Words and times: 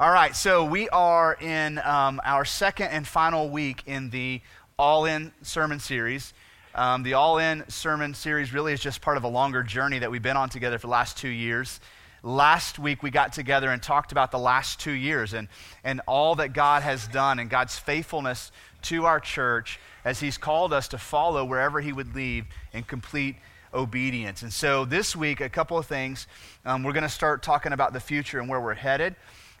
All 0.00 0.10
right, 0.10 0.34
so 0.34 0.64
we 0.64 0.88
are 0.88 1.34
in 1.34 1.76
um, 1.76 2.22
our 2.24 2.46
second 2.46 2.86
and 2.86 3.06
final 3.06 3.50
week 3.50 3.82
in 3.84 4.08
the 4.08 4.40
All 4.78 5.04
In 5.04 5.30
sermon 5.42 5.78
series. 5.78 6.32
Um, 6.74 7.02
the 7.02 7.12
All 7.12 7.36
In 7.36 7.68
sermon 7.68 8.14
series 8.14 8.54
really 8.54 8.72
is 8.72 8.80
just 8.80 9.02
part 9.02 9.18
of 9.18 9.24
a 9.24 9.28
longer 9.28 9.62
journey 9.62 9.98
that 9.98 10.10
we've 10.10 10.22
been 10.22 10.38
on 10.38 10.48
together 10.48 10.78
for 10.78 10.86
the 10.86 10.90
last 10.90 11.18
two 11.18 11.28
years. 11.28 11.80
Last 12.22 12.78
week, 12.78 13.02
we 13.02 13.10
got 13.10 13.34
together 13.34 13.68
and 13.68 13.82
talked 13.82 14.10
about 14.10 14.30
the 14.30 14.38
last 14.38 14.80
two 14.80 14.92
years 14.92 15.34
and, 15.34 15.48
and 15.84 16.00
all 16.06 16.34
that 16.36 16.54
God 16.54 16.82
has 16.82 17.06
done 17.06 17.38
and 17.38 17.50
God's 17.50 17.78
faithfulness 17.78 18.52
to 18.84 19.04
our 19.04 19.20
church 19.20 19.78
as 20.06 20.18
He's 20.18 20.38
called 20.38 20.72
us 20.72 20.88
to 20.88 20.96
follow 20.96 21.44
wherever 21.44 21.78
He 21.78 21.92
would 21.92 22.14
lead 22.14 22.46
in 22.72 22.84
complete 22.84 23.36
obedience. 23.74 24.40
And 24.40 24.50
so 24.50 24.86
this 24.86 25.14
week, 25.14 25.42
a 25.42 25.50
couple 25.50 25.76
of 25.76 25.84
things. 25.84 26.26
Um, 26.64 26.84
we're 26.84 26.94
going 26.94 27.02
to 27.02 27.08
start 27.10 27.42
talking 27.42 27.74
about 27.74 27.92
the 27.92 28.00
future 28.00 28.40
and 28.40 28.48
where 28.48 28.62
we're 28.62 28.72
headed 28.72 29.14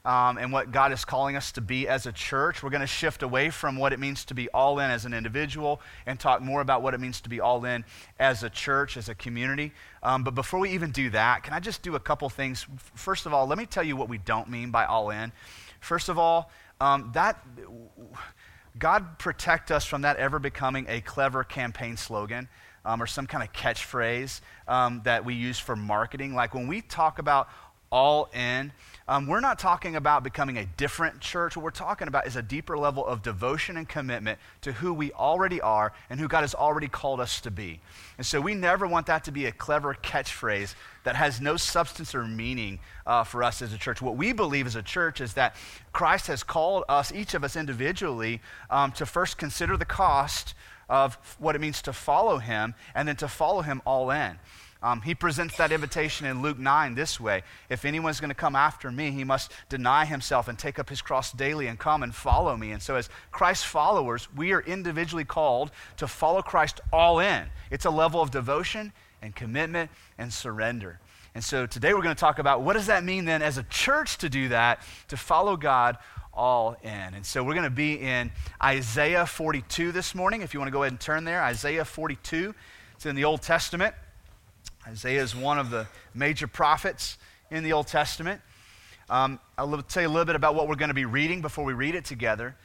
um, 0.04 0.38
and 0.38 0.52
what 0.52 0.72
God 0.72 0.92
is 0.92 1.04
calling 1.04 1.36
us 1.36 1.52
to 1.52 1.60
be 1.60 1.86
as 1.86 2.06
a 2.06 2.12
church. 2.12 2.62
We're 2.62 2.70
going 2.70 2.80
to 2.80 2.86
shift 2.86 3.22
away 3.22 3.50
from 3.50 3.76
what 3.76 3.92
it 3.92 3.98
means 3.98 4.24
to 4.26 4.34
be 4.34 4.48
all 4.50 4.78
in 4.78 4.90
as 4.90 5.04
an 5.04 5.12
individual 5.12 5.80
and 6.06 6.18
talk 6.18 6.40
more 6.40 6.60
about 6.60 6.82
what 6.82 6.94
it 6.94 7.00
means 7.00 7.20
to 7.22 7.28
be 7.28 7.40
all 7.40 7.64
in 7.64 7.84
as 8.18 8.42
a 8.42 8.50
church, 8.50 8.96
as 8.96 9.08
a 9.08 9.14
community. 9.14 9.72
Um, 10.02 10.24
but 10.24 10.34
before 10.34 10.60
we 10.60 10.70
even 10.70 10.90
do 10.90 11.10
that, 11.10 11.42
can 11.42 11.52
I 11.52 11.60
just 11.60 11.82
do 11.82 11.96
a 11.96 12.00
couple 12.00 12.28
things? 12.30 12.66
First 12.94 13.26
of 13.26 13.34
all, 13.34 13.46
let 13.46 13.58
me 13.58 13.66
tell 13.66 13.84
you 13.84 13.96
what 13.96 14.08
we 14.08 14.18
don't 14.18 14.48
mean 14.48 14.70
by 14.70 14.86
all 14.86 15.10
in. 15.10 15.32
First 15.80 16.08
of 16.08 16.18
all, 16.18 16.50
um, 16.80 17.10
that 17.12 17.44
God 18.78 19.18
protect 19.18 19.70
us 19.70 19.84
from 19.84 20.02
that 20.02 20.16
ever 20.16 20.38
becoming 20.38 20.86
a 20.88 21.02
clever 21.02 21.44
campaign 21.44 21.96
slogan. 21.96 22.48
Um, 22.82 23.02
or 23.02 23.06
some 23.06 23.26
kind 23.26 23.44
of 23.46 23.52
catchphrase 23.52 24.40
um, 24.66 25.02
that 25.04 25.22
we 25.26 25.34
use 25.34 25.58
for 25.58 25.76
marketing. 25.76 26.34
Like 26.34 26.54
when 26.54 26.66
we 26.66 26.80
talk 26.80 27.18
about 27.18 27.50
all 27.92 28.30
in, 28.32 28.72
um, 29.10 29.26
we're 29.26 29.40
not 29.40 29.58
talking 29.58 29.96
about 29.96 30.22
becoming 30.22 30.56
a 30.56 30.64
different 30.76 31.18
church. 31.18 31.56
What 31.56 31.64
we're 31.64 31.70
talking 31.72 32.06
about 32.06 32.28
is 32.28 32.36
a 32.36 32.42
deeper 32.42 32.78
level 32.78 33.04
of 33.04 33.24
devotion 33.24 33.76
and 33.76 33.88
commitment 33.88 34.38
to 34.60 34.70
who 34.70 34.94
we 34.94 35.10
already 35.10 35.60
are 35.60 35.92
and 36.08 36.20
who 36.20 36.28
God 36.28 36.42
has 36.42 36.54
already 36.54 36.86
called 36.86 37.18
us 37.18 37.40
to 37.40 37.50
be. 37.50 37.80
And 38.18 38.24
so 38.24 38.40
we 38.40 38.54
never 38.54 38.86
want 38.86 39.06
that 39.06 39.24
to 39.24 39.32
be 39.32 39.46
a 39.46 39.52
clever 39.52 39.94
catchphrase 40.00 40.76
that 41.02 41.16
has 41.16 41.40
no 41.40 41.56
substance 41.56 42.14
or 42.14 42.24
meaning 42.24 42.78
uh, 43.04 43.24
for 43.24 43.42
us 43.42 43.62
as 43.62 43.72
a 43.72 43.78
church. 43.78 44.00
What 44.00 44.16
we 44.16 44.32
believe 44.32 44.64
as 44.68 44.76
a 44.76 44.82
church 44.82 45.20
is 45.20 45.34
that 45.34 45.56
Christ 45.92 46.28
has 46.28 46.44
called 46.44 46.84
us, 46.88 47.10
each 47.10 47.34
of 47.34 47.42
us 47.42 47.56
individually, 47.56 48.40
um, 48.70 48.92
to 48.92 49.06
first 49.06 49.38
consider 49.38 49.76
the 49.76 49.84
cost 49.84 50.54
of 50.88 51.18
what 51.40 51.56
it 51.56 51.60
means 51.60 51.82
to 51.82 51.92
follow 51.92 52.38
him 52.38 52.76
and 52.94 53.08
then 53.08 53.16
to 53.16 53.26
follow 53.26 53.62
him 53.62 53.82
all 53.84 54.12
in. 54.12 54.38
Um, 54.82 55.02
he 55.02 55.14
presents 55.14 55.56
that 55.58 55.72
invitation 55.72 56.26
in 56.26 56.40
Luke 56.40 56.58
9 56.58 56.94
this 56.94 57.20
way 57.20 57.42
If 57.68 57.84
anyone's 57.84 58.20
going 58.20 58.30
to 58.30 58.34
come 58.34 58.56
after 58.56 58.90
me, 58.90 59.10
he 59.10 59.24
must 59.24 59.52
deny 59.68 60.04
himself 60.04 60.48
and 60.48 60.58
take 60.58 60.78
up 60.78 60.88
his 60.88 61.02
cross 61.02 61.32
daily 61.32 61.66
and 61.66 61.78
come 61.78 62.02
and 62.02 62.14
follow 62.14 62.56
me. 62.56 62.72
And 62.72 62.82
so, 62.82 62.96
as 62.96 63.10
Christ's 63.30 63.64
followers, 63.64 64.28
we 64.34 64.52
are 64.52 64.62
individually 64.62 65.24
called 65.24 65.70
to 65.98 66.06
follow 66.06 66.42
Christ 66.42 66.80
all 66.92 67.20
in. 67.20 67.44
It's 67.70 67.84
a 67.84 67.90
level 67.90 68.22
of 68.22 68.30
devotion 68.30 68.92
and 69.20 69.36
commitment 69.36 69.90
and 70.16 70.32
surrender. 70.32 70.98
And 71.34 71.44
so, 71.44 71.66
today 71.66 71.92
we're 71.92 72.02
going 72.02 72.16
to 72.16 72.20
talk 72.20 72.38
about 72.38 72.62
what 72.62 72.72
does 72.72 72.86
that 72.86 73.04
mean 73.04 73.26
then 73.26 73.42
as 73.42 73.58
a 73.58 73.64
church 73.64 74.18
to 74.18 74.30
do 74.30 74.48
that, 74.48 74.80
to 75.08 75.16
follow 75.16 75.56
God 75.56 75.98
all 76.32 76.76
in. 76.82 76.90
And 77.14 77.26
so 77.26 77.42
we're 77.42 77.54
going 77.54 77.64
to 77.64 77.70
be 77.70 77.94
in 78.00 78.30
Isaiah 78.62 79.26
42 79.26 79.92
this 79.92 80.14
morning. 80.14 80.42
If 80.42 80.54
you 80.54 80.60
want 80.60 80.68
to 80.68 80.72
go 80.72 80.84
ahead 80.84 80.92
and 80.92 81.00
turn 81.00 81.24
there, 81.24 81.42
Isaiah 81.42 81.84
42. 81.84 82.54
It's 82.94 83.04
in 83.04 83.16
the 83.16 83.24
Old 83.24 83.42
Testament. 83.42 83.94
Isaiah 84.86 85.22
is 85.22 85.36
one 85.36 85.58
of 85.58 85.70
the 85.70 85.86
major 86.14 86.46
prophets 86.46 87.18
in 87.50 87.64
the 87.64 87.72
Old 87.72 87.86
Testament. 87.86 88.40
Um, 89.10 89.38
I'll 89.58 89.82
tell 89.82 90.02
you 90.02 90.08
a 90.08 90.10
little 90.10 90.24
bit 90.24 90.36
about 90.36 90.54
what 90.54 90.68
we're 90.68 90.76
going 90.76 90.88
to 90.88 90.94
be 90.94 91.04
reading 91.04 91.42
before 91.42 91.64
we 91.64 91.74
read 91.74 91.94
it 91.94 92.06
together. 92.06 92.56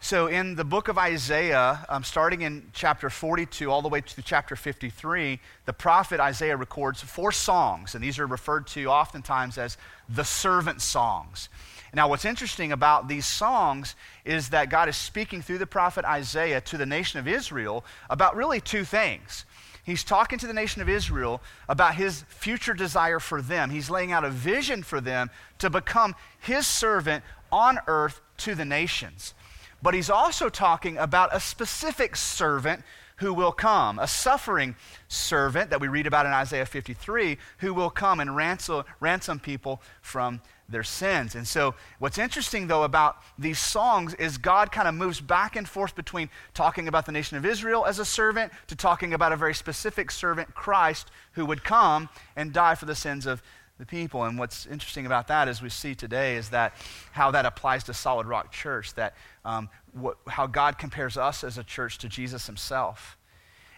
So, 0.00 0.26
in 0.26 0.56
the 0.56 0.64
book 0.64 0.88
of 0.88 0.98
Isaiah, 0.98 1.86
um, 1.88 2.04
starting 2.04 2.42
in 2.42 2.70
chapter 2.74 3.08
42 3.08 3.70
all 3.70 3.80
the 3.80 3.88
way 3.88 4.02
to 4.02 4.22
chapter 4.22 4.56
53, 4.56 5.40
the 5.64 5.72
prophet 5.72 6.20
Isaiah 6.20 6.58
records 6.58 7.00
four 7.00 7.32
songs, 7.32 7.94
and 7.94 8.04
these 8.04 8.18
are 8.18 8.26
referred 8.26 8.66
to 8.68 8.86
oftentimes 8.88 9.56
as 9.56 9.78
the 10.10 10.24
servant 10.24 10.82
songs. 10.82 11.48
Now, 11.94 12.08
what's 12.08 12.26
interesting 12.26 12.72
about 12.72 13.08
these 13.08 13.24
songs 13.24 13.94
is 14.26 14.50
that 14.50 14.68
God 14.68 14.90
is 14.90 14.96
speaking 14.96 15.40
through 15.40 15.58
the 15.58 15.66
prophet 15.66 16.04
Isaiah 16.04 16.60
to 16.62 16.76
the 16.76 16.84
nation 16.84 17.20
of 17.20 17.26
Israel 17.26 17.84
about 18.10 18.36
really 18.36 18.60
two 18.60 18.84
things. 18.84 19.46
He's 19.84 20.02
talking 20.02 20.38
to 20.38 20.46
the 20.46 20.54
nation 20.54 20.80
of 20.80 20.88
Israel 20.88 21.42
about 21.68 21.94
his 21.94 22.22
future 22.28 22.74
desire 22.74 23.20
for 23.20 23.42
them. 23.42 23.70
He's 23.70 23.90
laying 23.90 24.12
out 24.12 24.24
a 24.24 24.30
vision 24.30 24.82
for 24.82 25.00
them 25.00 25.30
to 25.58 25.68
become 25.68 26.14
his 26.40 26.66
servant 26.66 27.22
on 27.52 27.78
earth 27.86 28.20
to 28.38 28.54
the 28.54 28.64
nations. 28.64 29.34
But 29.82 29.92
he's 29.92 30.08
also 30.08 30.48
talking 30.48 30.96
about 30.96 31.34
a 31.34 31.40
specific 31.40 32.16
servant 32.16 32.82
who 33.16 33.34
will 33.34 33.52
come, 33.52 33.98
a 33.98 34.08
suffering 34.08 34.74
servant 35.08 35.70
that 35.70 35.80
we 35.80 35.88
read 35.88 36.06
about 36.06 36.26
in 36.26 36.32
Isaiah 36.32 36.66
53, 36.66 37.38
who 37.58 37.74
will 37.74 37.90
come 37.90 38.18
and 38.18 38.34
ransom, 38.34 38.84
ransom 38.98 39.38
people 39.38 39.82
from 40.00 40.40
their 40.68 40.82
sins. 40.82 41.34
And 41.34 41.46
so, 41.46 41.74
what's 41.98 42.18
interesting 42.18 42.66
though 42.66 42.84
about 42.84 43.18
these 43.38 43.58
songs 43.58 44.14
is 44.14 44.38
God 44.38 44.72
kind 44.72 44.88
of 44.88 44.94
moves 44.94 45.20
back 45.20 45.56
and 45.56 45.68
forth 45.68 45.94
between 45.94 46.30
talking 46.54 46.88
about 46.88 47.06
the 47.06 47.12
nation 47.12 47.36
of 47.36 47.44
Israel 47.44 47.84
as 47.86 47.98
a 47.98 48.04
servant 48.04 48.52
to 48.68 48.76
talking 48.76 49.12
about 49.12 49.32
a 49.32 49.36
very 49.36 49.54
specific 49.54 50.10
servant, 50.10 50.54
Christ, 50.54 51.10
who 51.32 51.44
would 51.46 51.64
come 51.64 52.08
and 52.36 52.52
die 52.52 52.74
for 52.74 52.86
the 52.86 52.94
sins 52.94 53.26
of 53.26 53.42
the 53.78 53.86
people. 53.86 54.24
And 54.24 54.38
what's 54.38 54.66
interesting 54.66 55.06
about 55.06 55.28
that, 55.28 55.48
as 55.48 55.60
we 55.60 55.68
see 55.68 55.94
today, 55.94 56.36
is 56.36 56.50
that 56.50 56.74
how 57.12 57.30
that 57.32 57.44
applies 57.44 57.84
to 57.84 57.94
Solid 57.94 58.26
Rock 58.26 58.52
Church, 58.52 58.94
that 58.94 59.14
um, 59.44 59.68
what, 59.92 60.16
how 60.28 60.46
God 60.46 60.78
compares 60.78 61.16
us 61.16 61.44
as 61.44 61.58
a 61.58 61.64
church 61.64 61.98
to 61.98 62.08
Jesus 62.08 62.46
himself. 62.46 63.18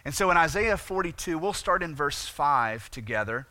And 0.05 0.13
so 0.13 0.31
in 0.31 0.37
Isaiah 0.37 0.77
42, 0.77 1.37
we'll 1.37 1.53
start 1.53 1.83
in 1.83 1.95
verse 1.95 2.27
5 2.27 2.89
together. 2.91 3.47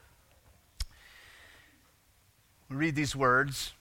We 2.68 2.76
read 2.76 2.96
these 2.96 3.16
words 3.16 3.72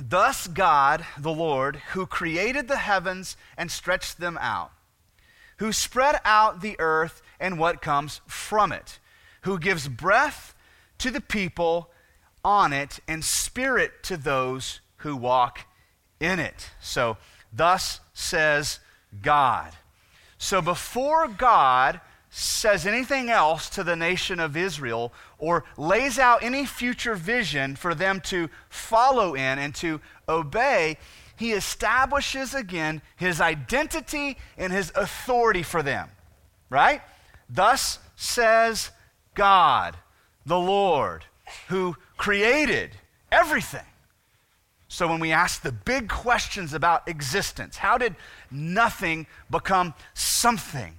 Thus 0.00 0.46
God, 0.46 1.04
the 1.18 1.32
Lord, 1.32 1.76
who 1.92 2.06
created 2.06 2.68
the 2.68 2.76
heavens 2.76 3.36
and 3.56 3.70
stretched 3.70 4.18
them 4.18 4.38
out, 4.40 4.70
who 5.58 5.72
spread 5.72 6.20
out 6.24 6.60
the 6.60 6.76
earth 6.78 7.20
and 7.40 7.58
what 7.58 7.82
comes 7.82 8.20
from 8.26 8.72
it, 8.72 8.98
who 9.42 9.58
gives 9.58 9.88
breath 9.88 10.54
to 10.98 11.10
the 11.10 11.20
people 11.20 11.90
on 12.44 12.72
it 12.72 13.00
and 13.08 13.24
spirit 13.24 14.02
to 14.04 14.16
those 14.16 14.80
who 14.98 15.16
walk 15.16 15.66
in 16.20 16.38
it. 16.38 16.70
So, 16.80 17.16
thus 17.52 18.00
says 18.14 18.80
God. 19.22 19.72
So, 20.38 20.62
before 20.62 21.26
God 21.26 22.00
says 22.38 22.86
anything 22.86 23.30
else 23.30 23.68
to 23.70 23.82
the 23.82 23.96
nation 23.96 24.38
of 24.38 24.56
Israel 24.56 25.12
or 25.38 25.64
lays 25.76 26.18
out 26.18 26.42
any 26.42 26.64
future 26.64 27.16
vision 27.16 27.74
for 27.74 27.94
them 27.94 28.20
to 28.20 28.48
follow 28.68 29.34
in 29.34 29.58
and 29.58 29.74
to 29.74 30.00
obey, 30.28 30.96
he 31.36 31.52
establishes 31.52 32.54
again 32.54 33.02
his 33.16 33.40
identity 33.40 34.36
and 34.56 34.72
his 34.72 34.92
authority 34.94 35.64
for 35.64 35.82
them. 35.82 36.10
Right? 36.70 37.00
Thus 37.50 37.98
says 38.14 38.90
God, 39.34 39.96
the 40.46 40.58
Lord, 40.58 41.24
who 41.68 41.96
created 42.16 42.90
everything. 43.32 43.86
So 44.86 45.08
when 45.08 45.20
we 45.20 45.32
ask 45.32 45.62
the 45.62 45.72
big 45.72 46.08
questions 46.08 46.72
about 46.72 47.08
existence, 47.08 47.76
how 47.76 47.98
did 47.98 48.14
nothing 48.50 49.26
become 49.50 49.94
something? 50.14 50.94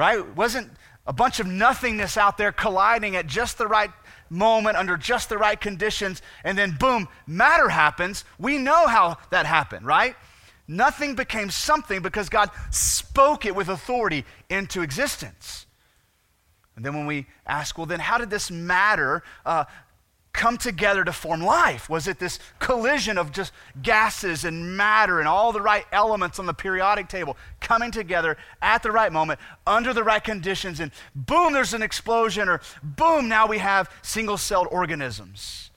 Right? 0.00 0.34
Wasn't 0.34 0.66
a 1.06 1.12
bunch 1.12 1.40
of 1.40 1.46
nothingness 1.46 2.16
out 2.16 2.38
there 2.38 2.52
colliding 2.52 3.16
at 3.16 3.26
just 3.26 3.58
the 3.58 3.66
right 3.66 3.90
moment 4.30 4.78
under 4.78 4.96
just 4.96 5.28
the 5.28 5.36
right 5.36 5.60
conditions, 5.60 6.22
and 6.42 6.56
then 6.56 6.74
boom, 6.80 7.06
matter 7.26 7.68
happens. 7.68 8.24
We 8.38 8.56
know 8.56 8.86
how 8.86 9.18
that 9.28 9.44
happened, 9.44 9.84
right? 9.84 10.16
Nothing 10.66 11.16
became 11.16 11.50
something 11.50 12.00
because 12.00 12.30
God 12.30 12.50
spoke 12.70 13.44
it 13.44 13.54
with 13.54 13.68
authority 13.68 14.24
into 14.48 14.80
existence. 14.80 15.66
And 16.76 16.82
then 16.82 16.94
when 16.94 17.04
we 17.04 17.26
ask, 17.46 17.76
well, 17.76 17.86
then 17.86 18.00
how 18.00 18.16
did 18.16 18.30
this 18.30 18.50
matter 18.50 19.22
uh, 19.44 19.64
come 20.32 20.56
together 20.56 21.04
to 21.04 21.12
form 21.12 21.40
life? 21.40 21.88
Was 21.88 22.06
it 22.06 22.18
this 22.18 22.38
collision 22.58 23.18
of 23.18 23.32
just 23.32 23.52
gases 23.82 24.44
and 24.44 24.76
matter 24.76 25.18
and 25.18 25.28
all 25.28 25.52
the 25.52 25.60
right 25.60 25.84
elements 25.92 26.38
on 26.38 26.46
the 26.46 26.54
periodic 26.54 27.08
table 27.08 27.36
coming 27.60 27.90
together 27.90 28.36
at 28.62 28.82
the 28.82 28.92
right 28.92 29.12
moment, 29.12 29.40
under 29.66 29.92
the 29.92 30.04
right 30.04 30.22
conditions, 30.22 30.80
and 30.80 30.92
boom, 31.14 31.52
there's 31.52 31.74
an 31.74 31.82
explosion, 31.82 32.48
or 32.48 32.60
boom, 32.82 33.28
now 33.28 33.46
we 33.46 33.58
have 33.58 33.90
single 34.02 34.38
celled 34.38 34.68
organisms? 34.70 35.70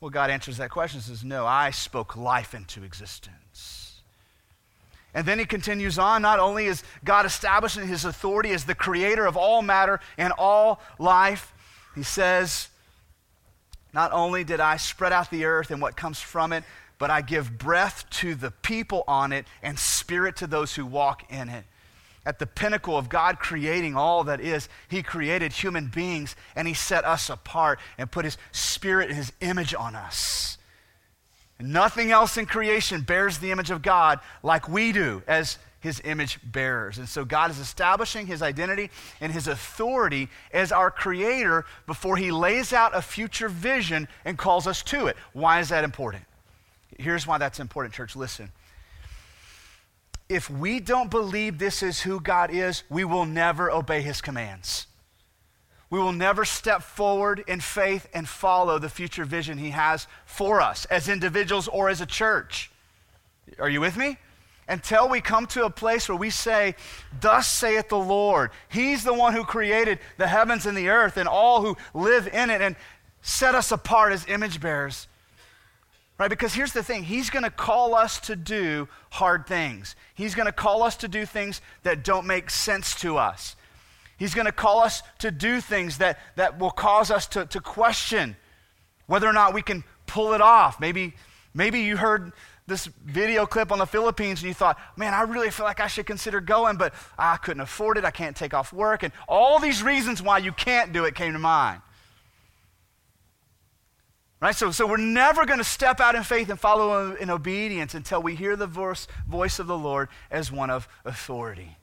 Well, 0.00 0.10
God 0.10 0.30
answers 0.30 0.58
that 0.58 0.70
question 0.70 0.98
and 0.98 1.04
says, 1.04 1.24
No, 1.24 1.46
I 1.46 1.70
spoke 1.70 2.16
life 2.16 2.54
into 2.54 2.84
existence. 2.84 4.02
And 5.14 5.26
then 5.26 5.38
he 5.38 5.46
continues 5.46 5.98
on. 5.98 6.20
Not 6.20 6.38
only 6.38 6.66
is 6.66 6.82
God 7.02 7.24
establishing 7.24 7.88
his 7.88 8.04
authority 8.04 8.50
as 8.50 8.64
the 8.64 8.74
creator 8.74 9.24
of 9.24 9.34
all 9.34 9.62
matter 9.62 9.98
and 10.18 10.30
all 10.36 10.78
life, 10.98 11.54
he 11.94 12.02
says, 12.02 12.68
Not 13.96 14.12
only 14.12 14.44
did 14.44 14.60
I 14.60 14.76
spread 14.76 15.14
out 15.14 15.30
the 15.30 15.46
earth 15.46 15.70
and 15.70 15.80
what 15.80 15.96
comes 15.96 16.20
from 16.20 16.52
it, 16.52 16.64
but 16.98 17.10
I 17.10 17.22
give 17.22 17.56
breath 17.56 18.04
to 18.10 18.34
the 18.34 18.50
people 18.50 19.04
on 19.08 19.32
it 19.32 19.46
and 19.62 19.78
spirit 19.78 20.36
to 20.36 20.46
those 20.46 20.74
who 20.74 20.84
walk 20.84 21.32
in 21.32 21.48
it. 21.48 21.64
At 22.26 22.38
the 22.38 22.46
pinnacle 22.46 22.98
of 22.98 23.08
God 23.08 23.38
creating 23.38 23.96
all 23.96 24.22
that 24.24 24.38
is, 24.38 24.68
He 24.90 25.02
created 25.02 25.54
human 25.54 25.86
beings 25.86 26.36
and 26.54 26.68
He 26.68 26.74
set 26.74 27.06
us 27.06 27.30
apart 27.30 27.80
and 27.96 28.10
put 28.10 28.26
His 28.26 28.36
spirit 28.52 29.08
and 29.08 29.16
His 29.16 29.32
image 29.40 29.74
on 29.74 29.96
us. 29.96 30.58
Nothing 31.58 32.10
else 32.10 32.36
in 32.36 32.44
creation 32.44 33.00
bears 33.00 33.38
the 33.38 33.50
image 33.50 33.70
of 33.70 33.80
God 33.80 34.20
like 34.42 34.68
we 34.68 34.92
do 34.92 35.22
as 35.26 35.56
his 35.86 36.02
image 36.04 36.40
bearers. 36.42 36.98
And 36.98 37.08
so 37.08 37.24
God 37.24 37.50
is 37.50 37.60
establishing 37.60 38.26
his 38.26 38.42
identity 38.42 38.90
and 39.20 39.32
his 39.32 39.46
authority 39.46 40.28
as 40.52 40.72
our 40.72 40.90
creator 40.90 41.64
before 41.86 42.16
he 42.16 42.32
lays 42.32 42.72
out 42.72 42.94
a 42.94 43.00
future 43.00 43.48
vision 43.48 44.08
and 44.24 44.36
calls 44.36 44.66
us 44.66 44.82
to 44.82 45.06
it. 45.06 45.16
Why 45.32 45.60
is 45.60 45.68
that 45.68 45.84
important? 45.84 46.24
Here's 46.98 47.26
why 47.26 47.38
that's 47.38 47.60
important, 47.60 47.94
church. 47.94 48.16
Listen. 48.16 48.50
If 50.28 50.50
we 50.50 50.80
don't 50.80 51.08
believe 51.08 51.58
this 51.58 51.84
is 51.84 52.00
who 52.00 52.18
God 52.18 52.50
is, 52.50 52.82
we 52.90 53.04
will 53.04 53.24
never 53.24 53.70
obey 53.70 54.02
his 54.02 54.20
commands. 54.20 54.88
We 55.88 56.00
will 56.00 56.10
never 56.10 56.44
step 56.44 56.82
forward 56.82 57.44
in 57.46 57.60
faith 57.60 58.08
and 58.12 58.28
follow 58.28 58.80
the 58.80 58.88
future 58.88 59.24
vision 59.24 59.58
he 59.58 59.70
has 59.70 60.08
for 60.24 60.60
us 60.60 60.84
as 60.86 61.08
individuals 61.08 61.68
or 61.68 61.88
as 61.88 62.00
a 62.00 62.06
church. 62.06 62.72
Are 63.60 63.68
you 63.68 63.80
with 63.80 63.96
me? 63.96 64.18
Until 64.68 65.08
we 65.08 65.20
come 65.20 65.46
to 65.46 65.64
a 65.64 65.70
place 65.70 66.08
where 66.08 66.18
we 66.18 66.30
say, 66.30 66.74
Thus 67.20 67.46
saith 67.46 67.88
the 67.88 67.98
Lord. 67.98 68.50
He's 68.68 69.04
the 69.04 69.14
one 69.14 69.32
who 69.34 69.44
created 69.44 69.98
the 70.18 70.26
heavens 70.26 70.66
and 70.66 70.76
the 70.76 70.88
earth 70.88 71.16
and 71.16 71.28
all 71.28 71.62
who 71.62 71.76
live 71.94 72.26
in 72.26 72.50
it 72.50 72.60
and 72.60 72.76
set 73.22 73.54
us 73.54 73.72
apart 73.72 74.12
as 74.12 74.26
image 74.28 74.60
bearers. 74.60 75.08
Right? 76.18 76.30
Because 76.30 76.54
here's 76.54 76.72
the 76.72 76.82
thing 76.82 77.04
He's 77.04 77.30
going 77.30 77.44
to 77.44 77.50
call 77.50 77.94
us 77.94 78.20
to 78.20 78.36
do 78.36 78.88
hard 79.10 79.46
things, 79.46 79.94
He's 80.14 80.34
going 80.34 80.46
to 80.46 80.52
call 80.52 80.82
us 80.82 80.96
to 80.98 81.08
do 81.08 81.26
things 81.26 81.60
that 81.82 82.04
don't 82.04 82.26
make 82.26 82.50
sense 82.50 82.94
to 83.00 83.18
us. 83.18 83.56
He's 84.18 84.34
going 84.34 84.46
to 84.46 84.52
call 84.52 84.80
us 84.80 85.02
to 85.18 85.30
do 85.30 85.60
things 85.60 85.98
that, 85.98 86.18
that 86.36 86.58
will 86.58 86.70
cause 86.70 87.10
us 87.10 87.26
to, 87.28 87.44
to 87.46 87.60
question 87.60 88.36
whether 89.06 89.26
or 89.26 89.32
not 89.34 89.52
we 89.52 89.60
can 89.60 89.84
pull 90.06 90.32
it 90.32 90.40
off. 90.40 90.80
Maybe, 90.80 91.14
maybe 91.52 91.80
you 91.80 91.98
heard 91.98 92.32
this 92.66 92.86
video 92.86 93.46
clip 93.46 93.70
on 93.70 93.78
the 93.78 93.86
Philippines 93.86 94.40
and 94.40 94.48
you 94.48 94.54
thought, 94.54 94.78
man, 94.96 95.14
I 95.14 95.22
really 95.22 95.50
feel 95.50 95.66
like 95.66 95.80
I 95.80 95.86
should 95.86 96.06
consider 96.06 96.40
going, 96.40 96.76
but 96.76 96.94
I 97.18 97.36
couldn't 97.36 97.60
afford 97.60 97.96
it. 97.96 98.04
I 98.04 98.10
can't 98.10 98.36
take 98.36 98.54
off 98.54 98.72
work. 98.72 99.02
And 99.02 99.12
all 99.28 99.58
these 99.58 99.82
reasons 99.82 100.20
why 100.20 100.38
you 100.38 100.52
can't 100.52 100.92
do 100.92 101.04
it 101.04 101.14
came 101.14 101.32
to 101.32 101.38
mind. 101.38 101.80
Right? 104.40 104.54
So, 104.54 104.70
so 104.70 104.86
we're 104.86 104.96
never 104.96 105.46
going 105.46 105.58
to 105.58 105.64
step 105.64 106.00
out 106.00 106.14
in 106.14 106.22
faith 106.22 106.50
and 106.50 106.58
follow 106.58 107.14
in 107.14 107.30
obedience 107.30 107.94
until 107.94 108.22
we 108.22 108.34
hear 108.34 108.56
the 108.56 108.66
voice, 108.66 109.06
voice 109.28 109.58
of 109.58 109.66
the 109.66 109.78
Lord 109.78 110.08
as 110.30 110.52
one 110.52 110.68
of 110.68 110.88
authority. 111.04 111.76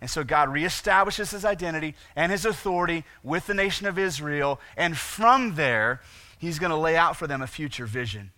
And 0.00 0.10
so 0.10 0.24
God 0.24 0.48
reestablishes 0.48 1.30
his 1.30 1.44
identity 1.44 1.94
and 2.16 2.32
his 2.32 2.44
authority 2.44 3.04
with 3.22 3.46
the 3.46 3.54
nation 3.54 3.86
of 3.86 3.98
Israel. 3.98 4.60
And 4.76 4.96
from 4.96 5.54
there, 5.54 6.00
he's 6.38 6.58
going 6.58 6.70
to 6.70 6.76
lay 6.76 6.96
out 6.96 7.16
for 7.16 7.28
them 7.28 7.40
a 7.40 7.46
future 7.46 7.86
vision. 7.86 8.32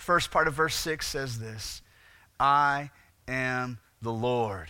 First 0.00 0.30
part 0.30 0.48
of 0.48 0.54
verse 0.54 0.74
6 0.76 1.06
says 1.06 1.38
this 1.38 1.82
I 2.40 2.90
am 3.28 3.78
the 4.00 4.12
Lord, 4.12 4.68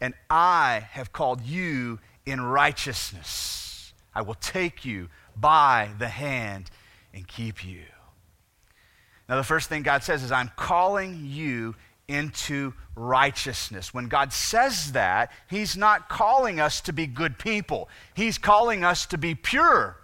and 0.00 0.14
I 0.30 0.88
have 0.92 1.12
called 1.12 1.42
you 1.42 2.00
in 2.24 2.40
righteousness. 2.40 3.92
I 4.14 4.22
will 4.22 4.34
take 4.34 4.84
you 4.84 5.10
by 5.36 5.90
the 5.98 6.08
hand 6.08 6.70
and 7.12 7.28
keep 7.28 7.64
you. 7.64 7.82
Now, 9.28 9.36
the 9.36 9.44
first 9.44 9.68
thing 9.68 9.82
God 9.82 10.02
says 10.02 10.22
is, 10.22 10.32
I'm 10.32 10.50
calling 10.56 11.26
you 11.26 11.74
into 12.08 12.72
righteousness. 12.96 13.92
When 13.92 14.08
God 14.08 14.32
says 14.32 14.92
that, 14.92 15.32
He's 15.50 15.76
not 15.76 16.08
calling 16.08 16.60
us 16.60 16.80
to 16.82 16.94
be 16.94 17.06
good 17.06 17.38
people. 17.38 17.90
He's 18.14 18.38
calling 18.38 18.84
us 18.84 19.04
to 19.06 19.18
be 19.18 19.34
pure, 19.34 19.98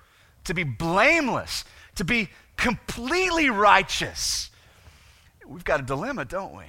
to 0.44 0.52
be 0.52 0.64
blameless, 0.64 1.64
to 1.96 2.04
be 2.04 2.28
completely 2.60 3.48
righteous. 3.50 4.50
We've 5.46 5.64
got 5.64 5.80
a 5.80 5.82
dilemma, 5.82 6.26
don't 6.26 6.54
we? 6.54 6.64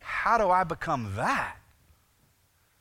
How 0.00 0.36
do 0.36 0.50
I 0.50 0.64
become 0.64 1.14
that? 1.16 1.56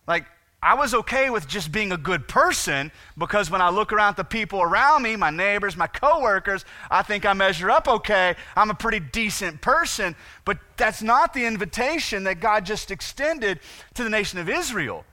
Like, 0.07 0.25
I 0.61 0.73
was 0.73 0.95
okay 0.95 1.29
with 1.29 1.47
just 1.47 1.71
being 1.71 1.91
a 1.91 1.97
good 1.97 2.27
person 2.27 2.91
because 3.15 3.51
when 3.51 3.61
I 3.61 3.69
look 3.69 3.93
around 3.93 4.17
the 4.17 4.23
people 4.23 4.59
around 4.59 5.03
me, 5.03 5.15
my 5.15 5.29
neighbors, 5.29 5.77
my 5.77 5.85
coworkers, 5.85 6.65
I 6.89 7.03
think 7.03 7.25
I 7.27 7.33
measure 7.33 7.69
up 7.69 7.87
okay. 7.87 8.35
I'm 8.55 8.71
a 8.71 8.73
pretty 8.73 8.99
decent 8.99 9.61
person. 9.61 10.15
But 10.45 10.57
that's 10.77 11.03
not 11.03 11.35
the 11.35 11.45
invitation 11.45 12.23
that 12.23 12.39
God 12.39 12.65
just 12.65 12.89
extended 12.89 13.59
to 13.93 14.03
the 14.03 14.09
nation 14.09 14.39
of 14.39 14.49
Israel. 14.49 15.05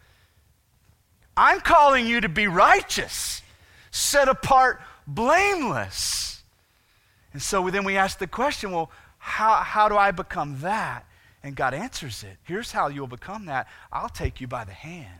I'm 1.37 1.61
calling 1.61 2.07
you 2.07 2.23
to 2.23 2.29
be 2.29 2.47
righteous, 2.47 3.43
set 3.91 4.29
apart, 4.29 4.81
blameless. 5.07 6.34
And 7.35 7.43
so 7.43 7.69
then 7.69 7.85
we 7.85 7.99
ask 7.99 8.19
the 8.19 8.27
question 8.27 8.71
well, 8.71 8.91
how, 9.19 9.57
how 9.57 9.89
do 9.91 9.97
I 9.97 10.13
become 10.13 10.61
that? 10.61 11.05
And 11.43 11.55
God 11.55 11.75
answers 11.75 12.23
it. 12.23 12.39
Here's 12.45 12.73
how 12.73 12.89
you'll 12.89 13.07
become 13.07 13.47
that 13.47 13.69
I'll 13.93 14.09
take 14.09 14.41
you 14.41 14.47
by 14.47 14.65
the 14.65 14.73
hand. 14.73 15.11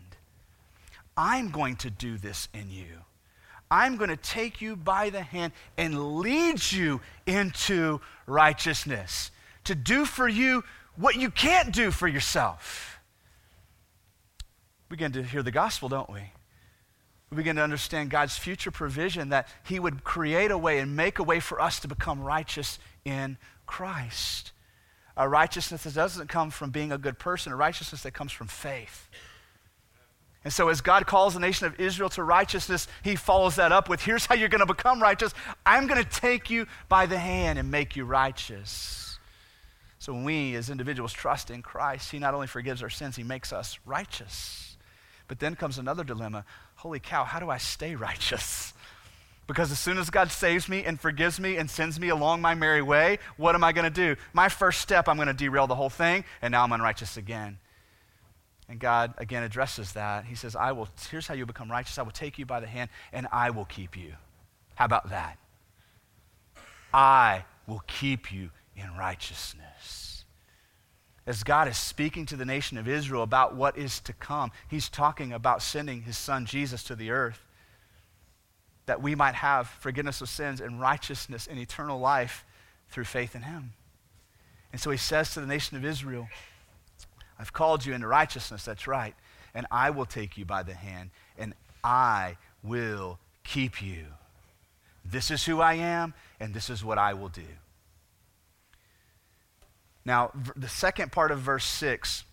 I'm 1.15 1.51
going 1.51 1.75
to 1.77 1.91
do 1.91 2.17
this 2.17 2.47
in 2.53 2.71
you. 2.71 2.87
I'm 3.69 3.97
going 3.97 4.09
to 4.09 4.17
take 4.17 4.61
you 4.61 4.75
by 4.75 5.09
the 5.09 5.21
hand 5.21 5.53
and 5.77 6.19
lead 6.19 6.71
you 6.71 7.01
into 7.25 7.99
righteousness, 8.27 9.31
to 9.65 9.75
do 9.75 10.05
for 10.05 10.27
you 10.27 10.63
what 10.95 11.15
you 11.15 11.29
can't 11.29 11.73
do 11.73 11.91
for 11.91 12.07
yourself. 12.07 12.99
We 14.89 14.95
begin 14.95 15.11
to 15.13 15.23
hear 15.23 15.43
the 15.43 15.51
gospel, 15.51 15.89
don't 15.89 16.09
we? 16.09 16.31
We 17.29 17.37
begin 17.37 17.55
to 17.55 17.63
understand 17.63 18.09
God's 18.09 18.37
future 18.37 18.71
provision 18.71 19.29
that 19.29 19.47
He 19.63 19.79
would 19.79 20.03
create 20.03 20.51
a 20.51 20.57
way 20.57 20.79
and 20.79 20.95
make 20.95 21.19
a 21.19 21.23
way 21.23 21.39
for 21.39 21.59
us 21.59 21.79
to 21.81 21.87
become 21.87 22.21
righteous 22.21 22.79
in 23.03 23.37
Christ. 23.65 24.51
A 25.17 25.27
righteousness 25.27 25.83
that 25.83 25.93
doesn't 25.93 26.29
come 26.29 26.49
from 26.51 26.71
being 26.71 26.91
a 26.91 26.97
good 26.97 27.17
person, 27.17 27.51
a 27.51 27.55
righteousness 27.55 28.03
that 28.03 28.11
comes 28.11 28.31
from 28.31 28.47
faith. 28.47 29.09
And 30.43 30.53
so, 30.53 30.69
as 30.69 30.81
God 30.81 31.07
calls 31.07 31.33
the 31.33 31.39
nation 31.39 31.65
of 31.65 31.79
Israel 31.79 32.09
to 32.09 32.23
righteousness, 32.23 32.87
He 33.03 33.15
follows 33.15 33.55
that 33.55 33.71
up 33.71 33.89
with 33.89 34.01
here's 34.01 34.27
how 34.27 34.35
you're 34.35 34.49
going 34.49 34.59
to 34.59 34.67
become 34.67 35.01
righteous. 35.01 35.33
I'm 35.65 35.87
going 35.87 36.03
to 36.03 36.09
take 36.09 36.51
you 36.51 36.67
by 36.87 37.07
the 37.07 37.17
hand 37.17 37.57
and 37.57 37.71
make 37.71 37.95
you 37.95 38.05
righteous. 38.05 39.17
So, 39.97 40.13
when 40.13 40.23
we 40.23 40.53
as 40.53 40.69
individuals 40.69 41.13
trust 41.13 41.49
in 41.49 41.63
Christ, 41.63 42.11
He 42.11 42.19
not 42.19 42.35
only 42.35 42.45
forgives 42.45 42.83
our 42.83 42.91
sins, 42.91 43.15
He 43.15 43.23
makes 43.23 43.51
us 43.51 43.79
righteous. 43.87 44.77
But 45.27 45.39
then 45.39 45.55
comes 45.55 45.79
another 45.79 46.03
dilemma 46.03 46.45
holy 46.85 46.99
cow, 46.99 47.23
how 47.23 47.39
do 47.39 47.49
I 47.49 47.57
stay 47.57 47.95
righteous? 47.95 48.71
Because 49.47 49.71
as 49.71 49.79
soon 49.79 49.97
as 49.97 50.11
God 50.11 50.29
saves 50.29 50.69
me 50.69 50.83
and 50.83 50.99
forgives 50.99 51.39
me 51.39 51.57
and 51.57 51.67
sends 51.67 51.99
me 51.99 52.09
along 52.09 52.41
my 52.41 52.53
merry 52.53 52.83
way, 52.83 53.17
what 53.37 53.55
am 53.55 53.63
I 53.63 53.71
going 53.71 53.85
to 53.85 53.89
do? 53.89 54.21
My 54.33 54.49
first 54.49 54.81
step, 54.81 55.09
I'm 55.09 55.15
going 55.15 55.27
to 55.27 55.33
derail 55.33 55.65
the 55.65 55.73
whole 55.73 55.89
thing, 55.89 56.25
and 56.43 56.51
now 56.51 56.63
I'm 56.63 56.71
unrighteous 56.71 57.17
again. 57.17 57.57
And 58.69 58.79
God 58.79 59.15
again 59.17 59.41
addresses 59.41 59.93
that. 59.93 60.25
He 60.25 60.35
says, 60.35 60.55
I 60.55 60.73
will, 60.73 60.87
here's 61.09 61.25
how 61.25 61.33
you 61.33 61.47
become 61.47 61.71
righteous. 61.71 61.97
I 61.97 62.03
will 62.03 62.11
take 62.11 62.37
you 62.37 62.45
by 62.45 62.59
the 62.59 62.67
hand, 62.67 62.91
and 63.11 63.27
I 63.31 63.49
will 63.49 63.65
keep 63.65 63.97
you. 63.97 64.13
How 64.75 64.85
about 64.85 65.09
that? 65.09 65.39
I 66.93 67.45
will 67.65 67.81
keep 67.87 68.31
you 68.31 68.51
in 68.75 68.95
righteousness 68.95 69.64
as 71.27 71.43
God 71.43 71.67
is 71.67 71.77
speaking 71.77 72.25
to 72.27 72.35
the 72.35 72.45
nation 72.45 72.77
of 72.77 72.87
Israel 72.87 73.23
about 73.23 73.55
what 73.55 73.77
is 73.77 73.99
to 74.01 74.13
come, 74.13 74.51
he's 74.69 74.89
talking 74.89 75.33
about 75.33 75.61
sending 75.61 76.03
his 76.03 76.17
son 76.17 76.45
Jesus 76.45 76.83
to 76.83 76.95
the 76.95 77.09
earth 77.11 77.41
that 78.85 79.01
we 79.01 79.15
might 79.15 79.35
have 79.35 79.67
forgiveness 79.67 80.21
of 80.21 80.29
sins 80.29 80.61
and 80.61 80.79
righteousness 80.79 81.47
and 81.47 81.57
eternal 81.59 81.99
life 81.99 82.45
through 82.89 83.05
faith 83.05 83.35
in 83.35 83.41
him. 83.41 83.73
And 84.71 84.79
so 84.79 84.91
he 84.91 84.97
says 84.97 85.33
to 85.33 85.41
the 85.41 85.47
nation 85.47 85.75
of 85.77 85.83
Israel, 85.83 86.27
I've 87.39 87.53
called 87.53 87.85
you 87.85 87.93
into 87.93 88.07
righteousness, 88.07 88.63
that's 88.63 88.87
right, 88.87 89.15
and 89.53 89.65
I 89.71 89.89
will 89.89 90.05
take 90.05 90.37
you 90.37 90.45
by 90.45 90.63
the 90.63 90.73
hand, 90.73 91.09
and 91.37 91.53
I 91.83 92.37
will 92.63 93.17
keep 93.43 93.81
you. 93.81 94.05
This 95.03 95.31
is 95.31 95.45
who 95.45 95.61
I 95.61 95.75
am, 95.75 96.13
and 96.39 96.53
this 96.53 96.69
is 96.69 96.83
what 96.83 96.97
I 96.97 97.13
will 97.13 97.29
do. 97.29 97.41
Now, 100.05 100.31
the 100.55 100.69
second 100.69 101.11
part 101.11 101.31
of 101.31 101.39
verse 101.39 101.65
6, 101.65 102.23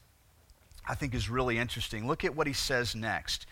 I 0.87 0.95
think, 0.95 1.15
is 1.15 1.31
really 1.31 1.59
interesting. 1.59 2.07
Look 2.07 2.25
at 2.25 2.37
what 2.37 2.47
he 2.47 2.53
says 2.53 2.95
next. 2.95 3.47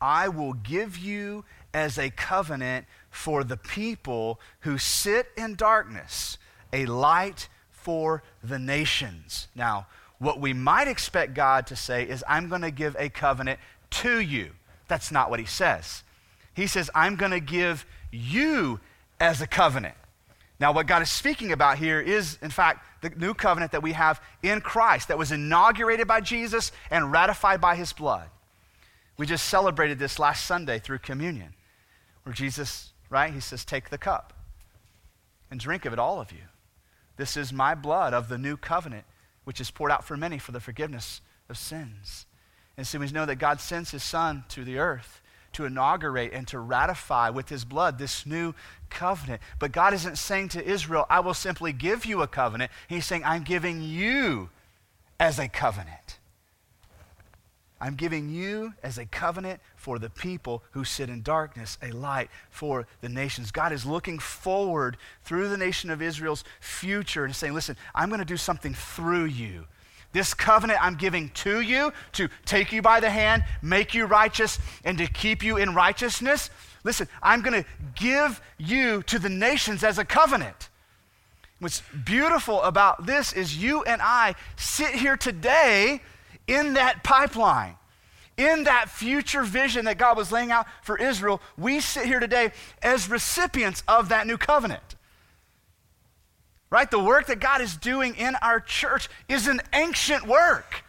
I 0.00 0.28
will 0.28 0.54
give 0.54 0.98
you 0.98 1.44
as 1.72 1.98
a 1.98 2.10
covenant 2.10 2.86
for 3.10 3.44
the 3.44 3.56
people 3.56 4.40
who 4.60 4.78
sit 4.78 5.28
in 5.36 5.54
darkness, 5.54 6.38
a 6.72 6.86
light 6.86 7.48
for 7.70 8.22
the 8.42 8.58
nations. 8.58 9.48
Now, 9.54 9.86
what 10.18 10.40
we 10.40 10.52
might 10.52 10.88
expect 10.88 11.34
God 11.34 11.66
to 11.68 11.76
say 11.76 12.04
is, 12.04 12.24
I'm 12.28 12.48
going 12.48 12.62
to 12.62 12.70
give 12.70 12.96
a 12.98 13.08
covenant 13.08 13.60
to 13.90 14.20
you. 14.20 14.50
That's 14.88 15.12
not 15.12 15.30
what 15.30 15.38
he 15.40 15.46
says. 15.46 16.02
He 16.54 16.66
says, 16.66 16.90
I'm 16.94 17.16
going 17.16 17.30
to 17.30 17.40
give 17.40 17.86
you 18.10 18.80
as 19.20 19.40
a 19.40 19.46
covenant. 19.46 19.94
Now, 20.60 20.72
what 20.72 20.86
God 20.86 21.00
is 21.00 21.10
speaking 21.10 21.52
about 21.52 21.78
here 21.78 22.00
is, 22.00 22.36
in 22.42 22.50
fact, 22.50 22.84
the 23.00 23.08
new 23.10 23.32
covenant 23.32 23.72
that 23.72 23.82
we 23.82 23.92
have 23.92 24.20
in 24.42 24.60
Christ 24.60 25.08
that 25.08 25.16
was 25.16 25.32
inaugurated 25.32 26.06
by 26.06 26.20
Jesus 26.20 26.70
and 26.90 27.10
ratified 27.10 27.62
by 27.62 27.76
his 27.76 27.94
blood. 27.94 28.28
We 29.16 29.26
just 29.26 29.46
celebrated 29.46 29.98
this 29.98 30.18
last 30.18 30.44
Sunday 30.44 30.78
through 30.78 30.98
communion, 30.98 31.54
where 32.24 32.34
Jesus, 32.34 32.92
right, 33.08 33.32
he 33.32 33.40
says, 33.40 33.64
Take 33.64 33.88
the 33.88 33.96
cup 33.96 34.34
and 35.50 35.58
drink 35.58 35.86
of 35.86 35.94
it, 35.94 35.98
all 35.98 36.20
of 36.20 36.30
you. 36.30 36.44
This 37.16 37.38
is 37.38 37.52
my 37.52 37.74
blood 37.74 38.12
of 38.12 38.28
the 38.28 38.38
new 38.38 38.58
covenant, 38.58 39.04
which 39.44 39.60
is 39.60 39.70
poured 39.70 39.90
out 39.90 40.04
for 40.04 40.16
many 40.16 40.38
for 40.38 40.52
the 40.52 40.60
forgiveness 40.60 41.22
of 41.48 41.56
sins. 41.56 42.26
And 42.76 42.86
so 42.86 42.98
we 42.98 43.10
know 43.10 43.26
that 43.26 43.36
God 43.36 43.60
sends 43.60 43.90
his 43.90 44.02
son 44.02 44.44
to 44.50 44.64
the 44.64 44.78
earth 44.78 45.19
to 45.52 45.64
inaugurate 45.64 46.32
and 46.32 46.46
to 46.48 46.58
ratify 46.58 47.30
with 47.30 47.48
his 47.48 47.64
blood 47.64 47.98
this 47.98 48.24
new 48.26 48.54
covenant. 48.88 49.40
But 49.58 49.72
God 49.72 49.94
isn't 49.94 50.18
saying 50.18 50.50
to 50.50 50.64
Israel, 50.64 51.06
I 51.08 51.20
will 51.20 51.34
simply 51.34 51.72
give 51.72 52.04
you 52.04 52.22
a 52.22 52.26
covenant. 52.26 52.70
He's 52.88 53.06
saying, 53.06 53.22
I'm 53.24 53.42
giving 53.42 53.82
you 53.82 54.50
as 55.18 55.38
a 55.38 55.48
covenant. 55.48 56.18
I'm 57.80 57.94
giving 57.94 58.28
you 58.28 58.74
as 58.82 58.98
a 58.98 59.06
covenant 59.06 59.60
for 59.74 59.98
the 59.98 60.10
people 60.10 60.62
who 60.72 60.84
sit 60.84 61.08
in 61.08 61.22
darkness, 61.22 61.78
a 61.82 61.92
light 61.92 62.28
for 62.50 62.86
the 63.00 63.08
nations. 63.08 63.50
God 63.50 63.72
is 63.72 63.86
looking 63.86 64.18
forward 64.18 64.98
through 65.24 65.48
the 65.48 65.56
nation 65.56 65.88
of 65.88 66.02
Israel's 66.02 66.44
future 66.60 67.24
and 67.24 67.34
saying, 67.34 67.54
Listen, 67.54 67.76
I'm 67.94 68.10
going 68.10 68.18
to 68.18 68.26
do 68.26 68.36
something 68.36 68.74
through 68.74 69.24
you. 69.26 69.66
This 70.12 70.34
covenant 70.34 70.82
I'm 70.82 70.96
giving 70.96 71.28
to 71.30 71.60
you 71.60 71.92
to 72.12 72.28
take 72.44 72.72
you 72.72 72.82
by 72.82 73.00
the 73.00 73.10
hand, 73.10 73.44
make 73.62 73.94
you 73.94 74.06
righteous, 74.06 74.58
and 74.84 74.98
to 74.98 75.06
keep 75.06 75.42
you 75.42 75.56
in 75.56 75.74
righteousness. 75.74 76.50
Listen, 76.82 77.08
I'm 77.22 77.42
going 77.42 77.62
to 77.62 77.68
give 77.94 78.40
you 78.58 79.02
to 79.04 79.18
the 79.18 79.28
nations 79.28 79.84
as 79.84 79.98
a 79.98 80.04
covenant. 80.04 80.68
What's 81.60 81.82
beautiful 82.04 82.62
about 82.62 83.06
this 83.06 83.32
is 83.32 83.62
you 83.62 83.82
and 83.84 84.00
I 84.02 84.34
sit 84.56 84.94
here 84.94 85.16
today 85.16 86.00
in 86.46 86.72
that 86.74 87.04
pipeline, 87.04 87.76
in 88.36 88.64
that 88.64 88.88
future 88.88 89.42
vision 89.42 89.84
that 89.84 89.98
God 89.98 90.16
was 90.16 90.32
laying 90.32 90.50
out 90.50 90.66
for 90.82 90.96
Israel. 90.96 91.40
We 91.58 91.80
sit 91.80 92.06
here 92.06 92.18
today 92.18 92.52
as 92.82 93.10
recipients 93.10 93.82
of 93.86 94.08
that 94.08 94.26
new 94.26 94.38
covenant. 94.38 94.96
Right? 96.70 96.90
The 96.90 97.02
work 97.02 97.26
that 97.26 97.40
God 97.40 97.60
is 97.60 97.76
doing 97.76 98.14
in 98.14 98.36
our 98.36 98.60
church 98.60 99.08
is 99.28 99.48
an 99.48 99.60
ancient 99.72 100.26
work. 100.26 100.84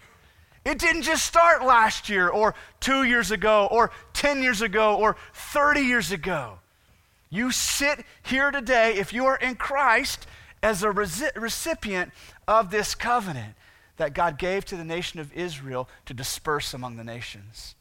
It 0.64 0.78
didn't 0.78 1.02
just 1.02 1.26
start 1.26 1.66
last 1.66 2.08
year 2.08 2.30
or 2.30 2.54
two 2.80 3.04
years 3.04 3.32
ago 3.32 3.68
or 3.72 3.90
10 4.14 4.44
years 4.44 4.62
ago 4.62 4.96
or 4.96 5.16
30 5.34 5.82
years 5.82 6.12
ago. 6.12 6.60
You 7.32 7.52
sit 7.52 8.06
here 8.22 8.52
today, 8.52 8.96
if 8.98 9.12
you 9.12 9.26
are 9.26 9.38
in 9.38 9.56
Christ, 9.56 10.28
as 10.62 10.84
a 10.84 10.92
recipient 10.92 12.12
of 12.48 12.70
this 12.70 12.94
covenant 12.94 13.56
that 13.98 14.14
God 14.14 14.38
gave 14.38 14.66
to 14.66 14.76
the 14.76 14.84
nation 14.84 15.20
of 15.20 15.34
Israel 15.34 15.90
to 16.06 16.14
disperse 16.14 16.76
among 16.76 16.98
the 16.98 17.04
nations, 17.04 17.74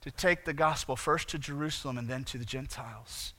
to 0.00 0.10
take 0.10 0.44
the 0.44 0.52
gospel 0.52 0.96
first 0.96 1.28
to 1.28 1.38
Jerusalem 1.38 1.96
and 1.96 2.08
then 2.08 2.24
to 2.24 2.38
the 2.38 2.44
Gentiles. 2.44 3.34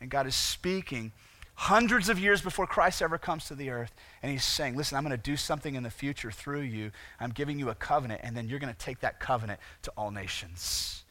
And 0.00 0.10
God 0.10 0.26
is 0.26 0.34
speaking 0.34 1.12
hundreds 1.54 2.08
of 2.08 2.18
years 2.18 2.42
before 2.42 2.66
Christ 2.66 3.02
ever 3.02 3.18
comes 3.18 3.46
to 3.46 3.54
the 3.54 3.70
earth. 3.70 3.94
And 4.22 4.32
he's 4.32 4.44
saying, 4.44 4.76
Listen, 4.76 4.96
I'm 4.96 5.04
going 5.04 5.16
to 5.16 5.22
do 5.22 5.36
something 5.36 5.74
in 5.74 5.82
the 5.82 5.90
future 5.90 6.30
through 6.30 6.62
you. 6.62 6.90
I'm 7.20 7.30
giving 7.30 7.58
you 7.58 7.70
a 7.70 7.74
covenant, 7.74 8.20
and 8.24 8.36
then 8.36 8.48
you're 8.48 8.58
going 8.58 8.72
to 8.72 8.78
take 8.78 9.00
that 9.00 9.20
covenant 9.20 9.60
to 9.82 9.92
all 9.96 10.10
nations. 10.10 11.04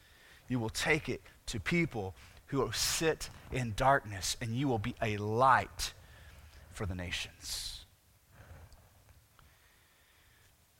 You 0.48 0.58
will 0.58 0.70
take 0.70 1.08
it 1.08 1.22
to 1.46 1.60
people 1.60 2.14
who 2.46 2.70
sit 2.72 3.30
in 3.52 3.72
darkness, 3.76 4.36
and 4.40 4.54
you 4.54 4.68
will 4.68 4.78
be 4.78 4.94
a 5.00 5.16
light 5.16 5.92
for 6.70 6.86
the 6.86 6.94
nations. 6.94 7.84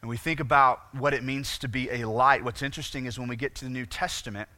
And 0.02 0.09
we 0.11 0.18
think 0.18 0.38
about 0.38 0.83
what 0.92 1.14
it 1.14 1.25
means 1.25 1.56
to 1.59 1.68
be 1.68 1.88
a 1.88 2.06
light. 2.06 2.44
What's 2.44 2.61
interesting 2.61 3.06
is 3.06 3.18
when 3.18 3.26
we 3.26 3.37
get 3.37 3.54
to 3.56 3.64
the 3.64 3.71
New 3.71 3.87
Testament, 3.87 4.50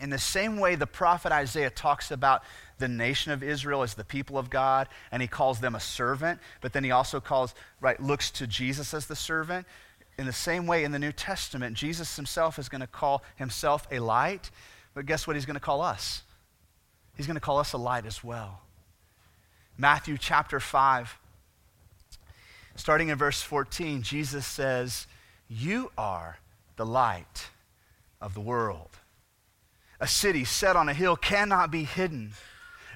in 0.00 0.10
the 0.10 0.18
same 0.18 0.58
way 0.58 0.74
the 0.74 0.86
prophet 0.86 1.32
Isaiah 1.32 1.70
talks 1.70 2.10
about 2.10 2.42
the 2.78 2.88
nation 2.88 3.32
of 3.32 3.42
Israel 3.42 3.82
as 3.82 3.94
the 3.94 4.04
people 4.04 4.38
of 4.38 4.50
God, 4.50 4.88
and 5.10 5.20
he 5.20 5.28
calls 5.28 5.60
them 5.60 5.74
a 5.74 5.80
servant, 5.80 6.40
but 6.60 6.72
then 6.72 6.84
he 6.84 6.90
also 6.90 7.20
calls, 7.20 7.54
right, 7.80 8.00
looks 8.00 8.30
to 8.32 8.46
Jesus 8.46 8.94
as 8.94 9.06
the 9.06 9.16
servant. 9.16 9.66
In 10.18 10.26
the 10.26 10.32
same 10.32 10.66
way, 10.66 10.84
in 10.84 10.92
the 10.92 10.98
New 10.98 11.12
Testament, 11.12 11.76
Jesus 11.76 12.16
himself 12.16 12.58
is 12.58 12.68
going 12.68 12.80
to 12.80 12.86
call 12.86 13.22
himself 13.36 13.86
a 13.90 13.98
light, 13.98 14.50
but 14.94 15.06
guess 15.06 15.26
what 15.26 15.36
he's 15.36 15.46
going 15.46 15.54
to 15.54 15.60
call 15.60 15.82
us? 15.82 16.22
He's 17.16 17.26
going 17.26 17.36
to 17.36 17.40
call 17.40 17.58
us 17.58 17.72
a 17.72 17.78
light 17.78 18.06
as 18.06 18.22
well. 18.22 18.60
Matthew 19.76 20.16
chapter 20.18 20.60
5, 20.60 21.18
starting 22.76 23.08
in 23.08 23.18
verse 23.18 23.42
14, 23.42 24.02
Jesus 24.02 24.46
says, 24.46 25.06
You 25.48 25.90
are 25.98 26.38
the 26.76 26.86
light 26.86 27.50
of 28.20 28.34
the 28.34 28.40
world. 28.40 28.90
A 30.00 30.06
city 30.06 30.44
set 30.44 30.76
on 30.76 30.88
a 30.88 30.94
hill 30.94 31.16
cannot 31.16 31.70
be 31.70 31.84
hidden. 31.84 32.32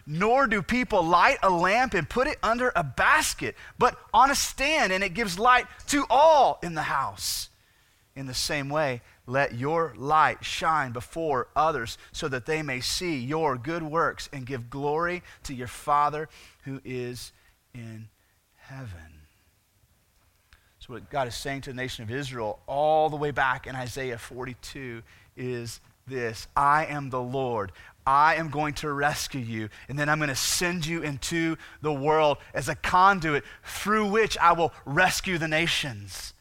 Nor 0.06 0.46
do 0.46 0.62
people 0.62 1.02
light 1.02 1.38
a 1.42 1.50
lamp 1.50 1.94
and 1.94 2.08
put 2.08 2.26
it 2.26 2.38
under 2.42 2.72
a 2.74 2.82
basket, 2.82 3.56
but 3.78 3.96
on 4.12 4.30
a 4.30 4.34
stand, 4.34 4.92
and 4.92 5.04
it 5.04 5.14
gives 5.14 5.38
light 5.38 5.66
to 5.88 6.04
all 6.10 6.58
in 6.62 6.74
the 6.74 6.82
house. 6.82 7.48
In 8.14 8.26
the 8.26 8.34
same 8.34 8.68
way, 8.68 9.00
let 9.26 9.54
your 9.54 9.94
light 9.96 10.44
shine 10.44 10.92
before 10.92 11.48
others 11.54 11.96
so 12.10 12.28
that 12.28 12.46
they 12.46 12.62
may 12.62 12.80
see 12.80 13.16
your 13.16 13.56
good 13.56 13.82
works 13.82 14.28
and 14.32 14.44
give 14.44 14.68
glory 14.68 15.22
to 15.44 15.54
your 15.54 15.68
Father 15.68 16.28
who 16.64 16.80
is 16.84 17.32
in 17.72 18.08
heaven. 18.56 19.22
So, 20.80 20.94
what 20.94 21.08
God 21.10 21.28
is 21.28 21.36
saying 21.36 21.62
to 21.62 21.70
the 21.70 21.76
nation 21.76 22.02
of 22.02 22.10
Israel 22.10 22.58
all 22.66 23.08
the 23.08 23.16
way 23.16 23.30
back 23.30 23.68
in 23.68 23.76
Isaiah 23.76 24.18
42 24.18 25.02
is 25.36 25.80
this 26.06 26.46
I 26.56 26.86
am 26.86 27.10
the 27.10 27.20
Lord. 27.20 27.72
I 28.04 28.34
am 28.34 28.50
going 28.50 28.74
to 28.74 28.92
rescue 28.92 29.40
you, 29.40 29.68
and 29.88 29.96
then 29.96 30.08
I'm 30.08 30.18
going 30.18 30.28
to 30.28 30.34
send 30.34 30.84
you 30.84 31.02
into 31.02 31.56
the 31.82 31.92
world 31.92 32.38
as 32.52 32.68
a 32.68 32.74
conduit 32.74 33.44
through 33.62 34.10
which 34.10 34.36
I 34.38 34.52
will 34.52 34.72
rescue 34.84 35.38
the 35.38 35.46
nations. 35.46 36.34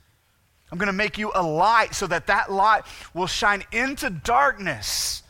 I'm 0.71 0.77
going 0.77 0.87
to 0.87 0.93
make 0.93 1.17
you 1.17 1.31
a 1.35 1.43
light 1.43 1.93
so 1.93 2.07
that 2.07 2.27
that 2.27 2.51
light 2.51 2.83
will 3.13 3.27
shine 3.27 3.63
into 3.71 4.09
darkness. 4.09 5.21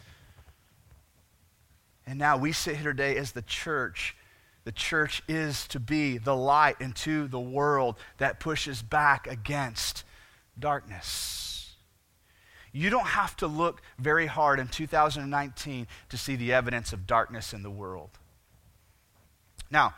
And 2.06 2.18
now 2.18 2.38
we 2.38 2.52
sit 2.52 2.78
here 2.78 2.94
today 2.94 3.18
as 3.18 3.32
the 3.32 3.42
church. 3.42 4.16
The 4.64 4.72
church 4.72 5.24
is 5.28 5.68
to 5.70 5.80
be 5.80 6.18
the 6.18 6.36
light 6.36 6.80
into 6.80 7.28
the 7.28 7.40
world 7.40 7.96
that 8.20 8.40
pushes 8.40 8.82
back 8.82 9.28
against 9.28 10.04
darkness. 10.60 11.41
You 12.72 12.90
don't 12.90 13.08
have 13.08 13.36
to 13.38 13.48
look 13.48 13.82
very 14.00 14.28
hard 14.28 14.60
in 14.60 14.68
2019 14.68 15.88
to 16.10 16.18
see 16.18 16.36
the 16.36 16.54
evidence 16.54 16.94
of 16.94 17.06
darkness 17.06 17.54
in 17.54 17.64
the 17.64 17.70
world. 17.70 18.10
Now, 19.70 19.96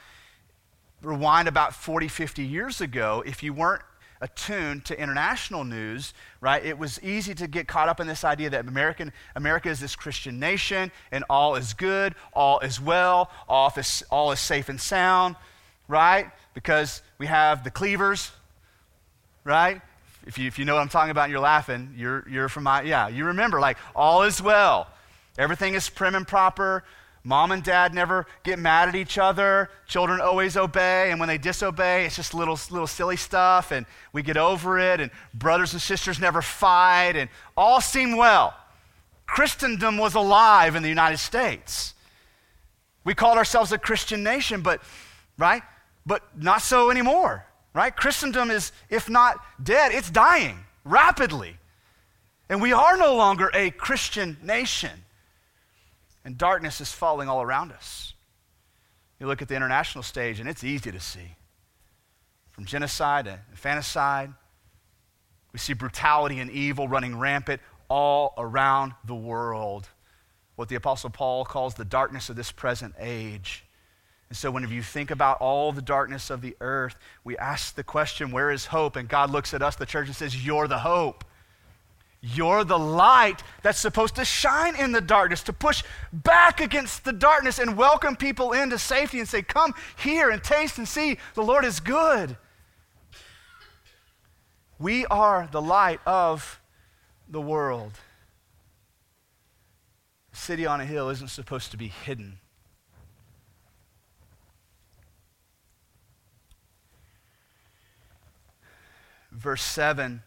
rewind 1.01 1.47
about 1.47 1.75
40, 1.75 2.07
50 2.07 2.43
years 2.43 2.81
ago, 2.81 3.23
if 3.25 3.43
you 3.43 3.53
weren't 3.53 3.83
attuned 4.21 4.85
to 4.85 4.99
international 4.99 5.65
news, 5.65 6.13
right, 6.39 6.63
it 6.63 6.77
was 6.77 7.01
easy 7.03 7.35
to 7.35 7.45
get 7.45 7.67
caught 7.67 7.89
up 7.89 7.99
in 7.99 8.07
this 8.07 8.23
idea 8.23 8.49
that 8.49 8.67
American, 8.67 9.11
America 9.35 9.69
is 9.69 9.79
this 9.79 9.95
Christian 9.95 10.39
nation 10.39 10.91
and 11.11 11.25
all 11.29 11.55
is 11.55 11.73
good, 11.73 12.15
all 12.31 12.59
is 12.59 12.79
well, 12.79 13.29
all 13.49 13.71
is, 13.75 14.03
all 14.09 14.31
is 14.31 14.39
safe 14.39 14.69
and 14.69 14.79
sound, 14.79 15.35
right? 15.87 16.31
Because 16.53 17.01
we 17.17 17.27
have 17.27 17.63
the 17.65 17.71
cleavers, 17.71 18.31
right? 19.43 19.81
If 20.25 20.37
you, 20.37 20.47
if 20.47 20.57
you 20.57 20.65
know 20.65 20.75
what 20.75 20.81
I'm 20.81 20.89
talking 20.89 21.11
about 21.11 21.23
and 21.23 21.31
you're 21.31 21.41
laughing, 21.41 21.93
you're, 21.97 22.27
you're 22.29 22.49
from 22.49 22.63
my, 22.63 22.81
yeah, 22.83 23.07
you 23.09 23.25
remember, 23.25 23.59
like, 23.59 23.77
all 23.95 24.23
is 24.23 24.41
well. 24.41 24.87
Everything 25.37 25.73
is 25.73 25.89
prim 25.89 26.15
and 26.15 26.27
proper. 26.27 26.83
Mom 27.25 27.51
and 27.51 27.63
dad 27.63 27.93
never 27.93 28.25
get 28.43 28.59
mad 28.59 28.89
at 28.89 28.95
each 28.95 29.17
other. 29.17 29.69
Children 29.87 30.21
always 30.21 30.55
obey. 30.55 31.11
And 31.11 31.19
when 31.19 31.27
they 31.27 31.37
disobey, 31.37 32.05
it's 32.05 32.15
just 32.15 32.33
little, 32.33 32.59
little 32.69 32.87
silly 32.87 33.15
stuff. 33.15 33.71
And 33.71 33.85
we 34.11 34.21
get 34.21 34.37
over 34.37 34.77
it. 34.79 34.99
And 34.99 35.09
brothers 35.33 35.73
and 35.73 35.81
sisters 35.81 36.19
never 36.19 36.41
fight. 36.41 37.15
And 37.15 37.29
all 37.55 37.81
seem 37.81 38.15
well. 38.15 38.53
Christendom 39.25 39.97
was 39.97 40.15
alive 40.15 40.75
in 40.75 40.83
the 40.83 40.89
United 40.89 41.17
States. 41.17 41.93
We 43.05 43.13
called 43.13 43.37
ourselves 43.37 43.71
a 43.71 43.77
Christian 43.77 44.23
nation, 44.23 44.61
but, 44.61 44.81
right? 45.37 45.63
But 46.05 46.23
not 46.37 46.61
so 46.61 46.91
anymore 46.91 47.45
right? 47.73 47.95
Christendom 47.95 48.51
is, 48.51 48.71
if 48.89 49.09
not 49.09 49.37
dead, 49.61 49.91
it's 49.91 50.09
dying 50.09 50.57
rapidly. 50.83 51.57
And 52.49 52.61
we 52.61 52.73
are 52.73 52.97
no 52.97 53.15
longer 53.15 53.49
a 53.53 53.71
Christian 53.71 54.37
nation. 54.43 54.91
And 56.25 56.37
darkness 56.37 56.81
is 56.81 56.91
falling 56.91 57.27
all 57.29 57.41
around 57.41 57.71
us. 57.71 58.13
You 59.19 59.27
look 59.27 59.41
at 59.41 59.47
the 59.47 59.55
international 59.55 60.03
stage, 60.03 60.39
and 60.39 60.49
it's 60.49 60.63
easy 60.63 60.91
to 60.91 60.99
see. 60.99 61.35
From 62.51 62.65
genocide 62.65 63.25
to 63.25 63.39
infanticide, 63.51 64.31
we 65.51 65.59
see 65.59 65.73
brutality 65.73 66.39
and 66.39 66.51
evil 66.51 66.87
running 66.87 67.17
rampant 67.17 67.61
all 67.89 68.33
around 68.37 68.93
the 69.05 69.15
world. 69.15 69.87
what 70.55 70.69
the 70.69 70.75
Apostle 70.75 71.09
Paul 71.09 71.45
calls 71.45 71.73
the 71.73 71.85
darkness 71.85 72.29
of 72.29 72.35
this 72.35 72.51
present 72.51 72.93
age. 72.99 73.65
And 74.33 74.37
so, 74.39 74.49
whenever 74.49 74.73
you 74.73 74.81
think 74.81 75.11
about 75.11 75.37
all 75.41 75.71
the 75.71 75.79
darkness 75.79 76.31
of 76.31 76.41
the 76.41 76.55
earth, 76.59 76.95
we 77.23 77.37
ask 77.37 77.75
the 77.75 77.83
question, 77.83 78.31
Where 78.31 78.49
is 78.49 78.65
hope? 78.65 78.95
And 78.95 79.07
God 79.07 79.29
looks 79.29 79.53
at 79.53 79.61
us, 79.61 79.75
the 79.75 79.85
church, 79.85 80.07
and 80.07 80.15
says, 80.15 80.43
You're 80.43 80.67
the 80.67 80.79
hope. 80.79 81.23
You're 82.19 82.63
the 82.63 82.79
light 82.79 83.43
that's 83.61 83.77
supposed 83.77 84.15
to 84.15 84.25
shine 84.25 84.75
in 84.75 84.91
the 84.91 85.01
darkness, 85.01 85.43
to 85.43 85.53
push 85.53 85.83
back 86.11 86.61
against 86.61 87.05
the 87.05 87.13
darkness 87.13 87.59
and 87.59 87.77
welcome 87.77 88.15
people 88.15 88.53
into 88.53 88.79
safety 88.79 89.19
and 89.19 89.29
say, 89.29 89.43
Come 89.43 89.75
here 89.99 90.31
and 90.31 90.43
taste 90.43 90.79
and 90.79 90.87
see 90.87 91.19
the 91.35 91.43
Lord 91.43 91.63
is 91.63 91.79
good. 91.79 92.35
We 94.79 95.05
are 95.05 95.47
the 95.51 95.61
light 95.61 95.99
of 96.07 96.59
the 97.29 97.39
world. 97.39 97.91
A 100.33 100.35
city 100.35 100.65
on 100.65 100.81
a 100.81 100.85
hill 100.85 101.11
isn't 101.11 101.29
supposed 101.29 101.69
to 101.69 101.77
be 101.77 101.89
hidden. 101.89 102.39
Verse 109.33 109.63
7 109.63 110.21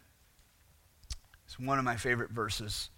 is 1.48 1.58
one 1.58 1.78
of 1.78 1.84
my 1.84 1.96
favorite 1.96 2.30
verses 2.30 2.90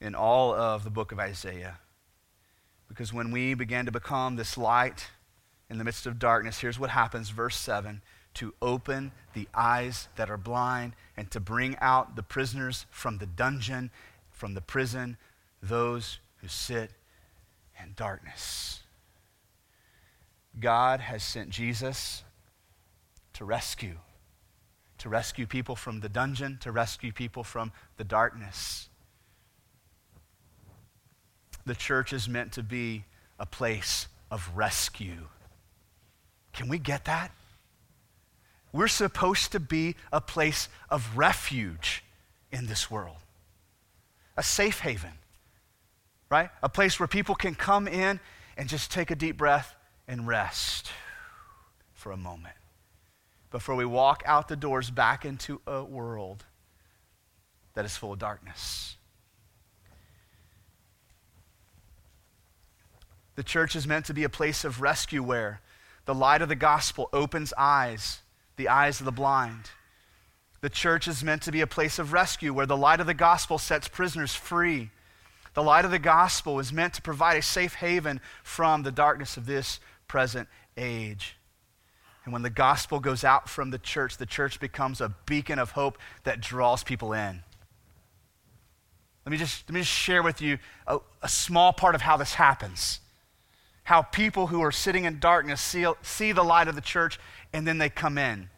in 0.00 0.14
all 0.14 0.54
of 0.54 0.84
the 0.84 0.90
book 0.90 1.12
of 1.12 1.18
Isaiah. 1.18 1.78
Because 2.88 3.12
when 3.12 3.30
we 3.30 3.54
begin 3.54 3.86
to 3.86 3.92
become 3.92 4.36
this 4.36 4.56
light 4.56 5.08
in 5.68 5.76
the 5.78 5.84
midst 5.84 6.06
of 6.06 6.18
darkness, 6.18 6.60
here's 6.60 6.78
what 6.78 6.90
happens. 6.90 7.30
Verse 7.30 7.56
7 7.56 8.00
to 8.34 8.54
open 8.62 9.10
the 9.34 9.48
eyes 9.52 10.08
that 10.14 10.30
are 10.30 10.36
blind 10.36 10.92
and 11.16 11.28
to 11.28 11.40
bring 11.40 11.76
out 11.80 12.14
the 12.14 12.22
prisoners 12.22 12.86
from 12.88 13.18
the 13.18 13.26
dungeon, 13.26 13.90
from 14.30 14.54
the 14.54 14.60
prison, 14.60 15.16
those 15.60 16.20
who 16.36 16.46
sit 16.46 16.92
in 17.82 17.94
darkness. 17.96 18.80
God 20.60 21.00
has 21.00 21.24
sent 21.24 21.50
Jesus 21.50 22.22
to 23.32 23.44
rescue, 23.44 23.98
to 24.98 25.08
rescue 25.08 25.46
people 25.46 25.76
from 25.76 26.00
the 26.00 26.08
dungeon, 26.08 26.58
to 26.60 26.72
rescue 26.72 27.12
people 27.12 27.44
from 27.44 27.72
the 27.96 28.04
darkness. 28.04 28.88
The 31.64 31.74
church 31.74 32.12
is 32.12 32.28
meant 32.28 32.52
to 32.52 32.62
be 32.62 33.04
a 33.38 33.46
place 33.46 34.08
of 34.30 34.50
rescue. 34.54 35.28
Can 36.52 36.68
we 36.68 36.78
get 36.78 37.04
that? 37.04 37.30
We're 38.72 38.88
supposed 38.88 39.52
to 39.52 39.60
be 39.60 39.96
a 40.12 40.20
place 40.20 40.68
of 40.90 41.16
refuge 41.16 42.04
in 42.50 42.66
this 42.66 42.90
world, 42.90 43.16
a 44.36 44.42
safe 44.42 44.80
haven, 44.80 45.12
right? 46.30 46.50
A 46.62 46.68
place 46.68 46.98
where 46.98 47.06
people 47.06 47.34
can 47.34 47.54
come 47.54 47.88
in 47.88 48.20
and 48.56 48.68
just 48.68 48.90
take 48.90 49.10
a 49.10 49.14
deep 49.14 49.36
breath 49.36 49.74
and 50.06 50.26
rest 50.26 50.90
for 51.94 52.12
a 52.12 52.16
moment 52.16 52.57
before 53.50 53.74
we 53.74 53.84
walk 53.84 54.22
out 54.26 54.48
the 54.48 54.56
doors 54.56 54.90
back 54.90 55.24
into 55.24 55.60
a 55.66 55.82
world 55.82 56.44
that 57.74 57.84
is 57.84 57.96
full 57.96 58.12
of 58.12 58.18
darkness. 58.18 58.96
The 63.36 63.42
church 63.42 63.76
is 63.76 63.86
meant 63.86 64.06
to 64.06 64.14
be 64.14 64.24
a 64.24 64.28
place 64.28 64.64
of 64.64 64.80
rescue 64.80 65.22
where 65.22 65.60
the 66.04 66.14
light 66.14 66.42
of 66.42 66.48
the 66.48 66.56
gospel 66.56 67.08
opens 67.12 67.52
eyes 67.56 68.22
the 68.58 68.68
eyes 68.68 69.00
of 69.00 69.06
the 69.06 69.12
blind. 69.12 69.70
The 70.60 70.68
church 70.68 71.08
is 71.08 71.24
meant 71.24 71.42
to 71.42 71.52
be 71.52 71.62
a 71.62 71.66
place 71.66 71.98
of 71.98 72.12
rescue 72.12 72.52
where 72.52 72.66
the 72.66 72.76
light 72.76 73.00
of 73.00 73.06
the 73.06 73.14
gospel 73.14 73.56
sets 73.56 73.88
prisoners 73.88 74.34
free. 74.34 74.90
The 75.54 75.62
light 75.62 75.86
of 75.86 75.90
the 75.90 75.98
gospel 75.98 76.58
is 76.58 76.72
meant 76.72 76.94
to 76.94 77.02
provide 77.02 77.38
a 77.38 77.42
safe 77.42 77.74
haven 77.74 78.20
from 78.42 78.82
the 78.82 78.92
darkness 78.92 79.36
of 79.36 79.46
this 79.46 79.80
present 80.08 80.48
age. 80.76 81.37
And 82.28 82.32
when 82.34 82.42
the 82.42 82.50
gospel 82.50 83.00
goes 83.00 83.24
out 83.24 83.48
from 83.48 83.70
the 83.70 83.78
church, 83.78 84.18
the 84.18 84.26
church 84.26 84.60
becomes 84.60 85.00
a 85.00 85.14
beacon 85.24 85.58
of 85.58 85.70
hope 85.70 85.96
that 86.24 86.42
draws 86.42 86.84
people 86.84 87.14
in. 87.14 87.42
Let 89.24 89.30
me 89.30 89.38
just, 89.38 89.66
let 89.66 89.72
me 89.72 89.80
just 89.80 89.90
share 89.90 90.22
with 90.22 90.42
you 90.42 90.58
a, 90.86 90.98
a 91.22 91.28
small 91.30 91.72
part 91.72 91.94
of 91.94 92.02
how 92.02 92.18
this 92.18 92.34
happens. 92.34 93.00
How 93.84 94.02
people 94.02 94.48
who 94.48 94.60
are 94.60 94.70
sitting 94.70 95.04
in 95.04 95.20
darkness 95.20 95.58
see, 95.62 95.86
see 96.02 96.32
the 96.32 96.42
light 96.42 96.68
of 96.68 96.74
the 96.74 96.82
church 96.82 97.18
and 97.54 97.66
then 97.66 97.78
they 97.78 97.88
come 97.88 98.18
in. 98.18 98.50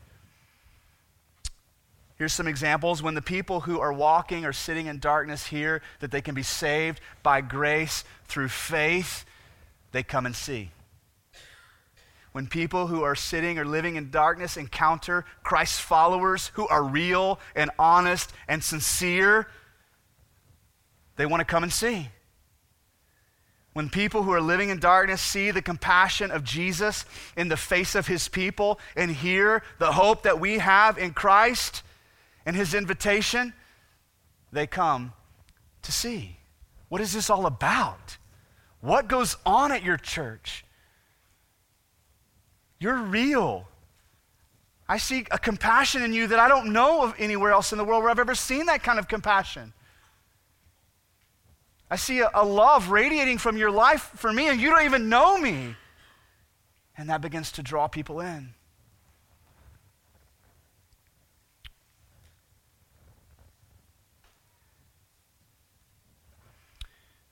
Here's 2.17 2.33
some 2.33 2.49
examples. 2.49 3.05
When 3.05 3.15
the 3.15 3.23
people 3.23 3.61
who 3.61 3.79
are 3.79 3.93
walking 3.93 4.45
or 4.45 4.53
sitting 4.53 4.87
in 4.87 4.99
darkness 4.99 5.47
hear 5.47 5.81
that 6.01 6.11
they 6.11 6.23
can 6.23 6.35
be 6.35 6.43
saved 6.43 7.01
by 7.23 7.41
grace 7.41 8.03
through 8.25 8.49
faith, 8.49 9.25
they 9.93 10.03
come 10.03 10.27
and 10.27 10.35
see. 10.35 10.73
When 12.33 12.47
people 12.47 12.87
who 12.87 13.03
are 13.03 13.17
sitting 13.17 13.59
or 13.59 13.65
living 13.65 13.97
in 13.97 14.11
darkness 14.11 14.57
encounter 14.57 15.25
Christ's 15.43 15.81
followers 15.81 16.53
who 16.55 16.69
are 16.69 16.83
real 16.83 17.41
and 17.57 17.71
honest 17.79 18.33
and 18.47 18.63
sincere, 18.63 19.49
they 21.17 21.27
want 21.27 21.41
to 21.41 21.45
come 21.45 21.65
and 21.65 21.73
see. 21.73 22.09
When 23.73 23.89
people 23.89 24.23
who 24.23 24.33
are 24.33 24.41
living 24.41 24.69
in 24.71 24.79
darkness 24.79 25.21
see 25.21 25.51
the 25.51 25.63
compassion 25.63 26.31
of 26.31 26.45
Jesus 26.45 27.05
in 27.37 27.49
the 27.49 27.57
face 27.57 27.95
of 27.95 28.07
his 28.07 28.29
people 28.29 28.81
and 28.97 29.11
hear 29.11 29.63
the 29.79 29.93
hope 29.93 30.23
that 30.23 30.41
we 30.41 30.59
have 30.59 30.99
in 30.99 31.13
Christ 31.13 31.83
and 32.45 32.57
his 32.57 32.75
invitation, 32.75 33.55
they 34.53 34.67
come 34.67 35.13
to 35.83 35.93
see. 35.93 36.39
What 36.89 37.01
is 37.01 37.13
this 37.13 37.31
all 37.31 37.47
about? 37.47 38.19
What 38.81 39.09
goes 39.09 39.37
on 39.47 39.71
at 39.73 39.85
your 39.85 39.97
church? 39.97 40.65
You're 42.81 42.97
real. 42.97 43.69
I 44.89 44.97
see 44.97 45.27
a 45.31 45.39
compassion 45.39 46.03
in 46.03 46.13
you 46.13 46.27
that 46.27 46.41
I 46.41 46.49
don't 46.49 46.73
know 46.73 47.05
of 47.05 47.15
anywhere 47.19 47.53
else 47.53 47.71
in 47.71 47.79
the 47.79 47.85
world 47.85 48.03
where 48.03 48.11
I've 48.11 48.19
ever 48.19 48.35
seen 48.35 48.67
that 48.67 48.83
kind 48.83 48.99
of 48.99 49.07
compassion. 49.07 49.73
I 51.91 51.97
see 51.97 52.21
a, 52.21 52.31
a, 52.35 52.45
love 52.45 52.91
radiating 52.91 53.39
from 53.39 53.57
your 53.57 53.71
life 53.71 54.11
for 54.17 54.33
me, 54.33 54.49
and 54.49 54.61
you 54.61 54.71
don't 54.71 54.85
even 54.85 55.09
know 55.09 55.37
me. 55.37 55.77
And 56.97 57.09
that 57.11 57.21
begins 57.21 57.53
to 57.53 57.63
draw 57.63 57.89
people 57.89 58.21
in. 58.21 58.55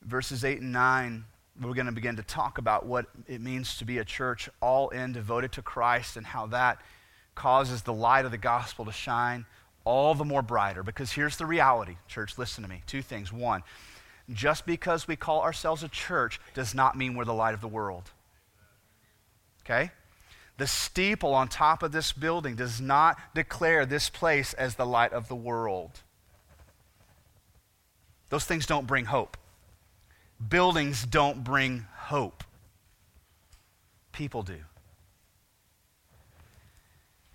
Verses 0.02 0.44
8 0.44 0.60
and 0.60 0.72
9, 0.72 1.24
we're 1.60 1.74
going 1.74 1.86
to 1.86 1.92
begin 1.92 2.16
to 2.16 2.22
talk 2.22 2.58
about 2.58 2.86
what 2.86 3.06
it 3.26 3.40
means 3.40 3.78
to 3.78 3.84
be 3.84 3.98
a 3.98 4.04
church 4.04 4.48
all 4.60 4.90
in, 4.90 5.12
devoted 5.12 5.52
to 5.52 5.62
Christ, 5.62 6.16
and 6.16 6.26
how 6.26 6.46
that 6.46 6.80
causes 7.34 7.82
the 7.82 7.92
light 7.92 8.24
of 8.24 8.30
the 8.30 8.38
gospel 8.38 8.84
to 8.84 8.92
shine 8.92 9.44
all 9.84 10.14
the 10.14 10.24
more 10.24 10.42
brighter. 10.42 10.82
Because 10.82 11.12
here's 11.12 11.36
the 11.36 11.46
reality, 11.46 11.96
church, 12.06 12.38
listen 12.38 12.62
to 12.62 12.70
me. 12.70 12.82
Two 12.86 13.02
things. 13.02 13.32
One, 13.32 13.62
just 14.30 14.66
because 14.66 15.08
we 15.08 15.16
call 15.16 15.40
ourselves 15.40 15.82
a 15.82 15.88
church 15.88 16.40
does 16.54 16.74
not 16.74 16.96
mean 16.96 17.14
we're 17.14 17.24
the 17.24 17.34
light 17.34 17.54
of 17.54 17.60
the 17.60 17.68
world. 17.68 18.10
Okay? 19.64 19.90
The 20.58 20.66
steeple 20.66 21.34
on 21.34 21.48
top 21.48 21.82
of 21.82 21.92
this 21.92 22.12
building 22.12 22.56
does 22.56 22.80
not 22.80 23.16
declare 23.34 23.86
this 23.86 24.10
place 24.10 24.52
as 24.54 24.74
the 24.74 24.86
light 24.86 25.12
of 25.12 25.28
the 25.28 25.36
world. 25.36 26.00
Those 28.28 28.44
things 28.44 28.66
don't 28.66 28.86
bring 28.86 29.06
hope. 29.06 29.36
Buildings 30.46 31.04
don't 31.04 31.42
bring 31.42 31.86
hope. 31.94 32.44
People 34.12 34.42
do. 34.42 34.58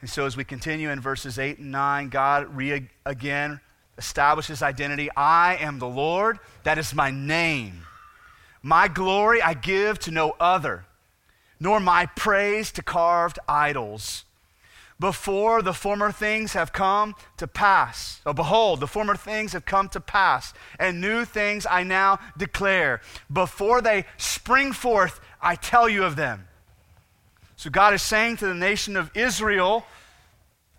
And 0.02 0.10
so, 0.10 0.26
as 0.26 0.36
we 0.36 0.44
continue 0.44 0.90
in 0.90 1.00
verses 1.00 1.40
8 1.40 1.60
and 1.60 1.72
9, 1.72 2.10
God 2.10 2.56
re- 2.56 2.90
again 3.06 3.62
establishes 3.98 4.62
identity. 4.62 5.10
I 5.16 5.56
am 5.56 5.80
the 5.80 5.88
Lord, 5.88 6.40
that 6.64 6.78
is 6.78 6.94
my 6.94 7.12
name. 7.12 7.84
My 8.62 8.88
glory 8.88 9.42
I 9.42 9.54
give 9.54 10.00
to 10.00 10.12
no 10.12 10.36
other, 10.40 10.86
nor 11.60 11.80
my 11.80 12.06
praise 12.06 12.72
to 12.74 12.84
carved 12.84 13.40
idols. 13.48 14.26
Before 15.00 15.62
the 15.62 15.74
former 15.74 16.12
things 16.12 16.54
have 16.54 16.72
come 16.72 17.16
to 17.38 17.48
pass, 17.48 18.22
oh, 18.26 18.34
behold, 18.34 18.80
the 18.80 18.88
former 18.88 19.16
things 19.16 19.54
have 19.54 19.66
come 19.66 19.90
to 19.90 20.00
pass, 20.00 20.54
and 20.80 21.02
new 21.02 21.26
things 21.26 21.66
I 21.70 21.84
now 21.84 22.20
declare. 22.38 23.02
Before 23.32 23.82
they 23.82 24.06
spring 24.18 24.72
forth, 24.72 25.20
I 25.42 25.56
tell 25.56 25.90
you 25.90 26.04
of 26.04 26.16
them. 26.16 26.48
So 27.56 27.70
God 27.70 27.94
is 27.94 28.02
saying 28.02 28.38
to 28.38 28.48
the 28.48 28.54
nation 28.54 28.96
of 28.96 29.12
Israel, 29.16 29.86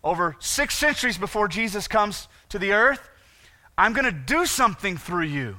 over 0.02 0.36
six 0.38 0.74
centuries 0.74 1.18
before 1.18 1.48
Jesus 1.48 1.88
comes 1.88 2.28
to 2.50 2.58
the 2.58 2.72
earth, 2.72 3.10
I'm 3.76 3.92
going 3.92 4.04
to 4.04 4.12
do 4.12 4.46
something 4.46 4.96
through 4.96 5.24
you. 5.24 5.56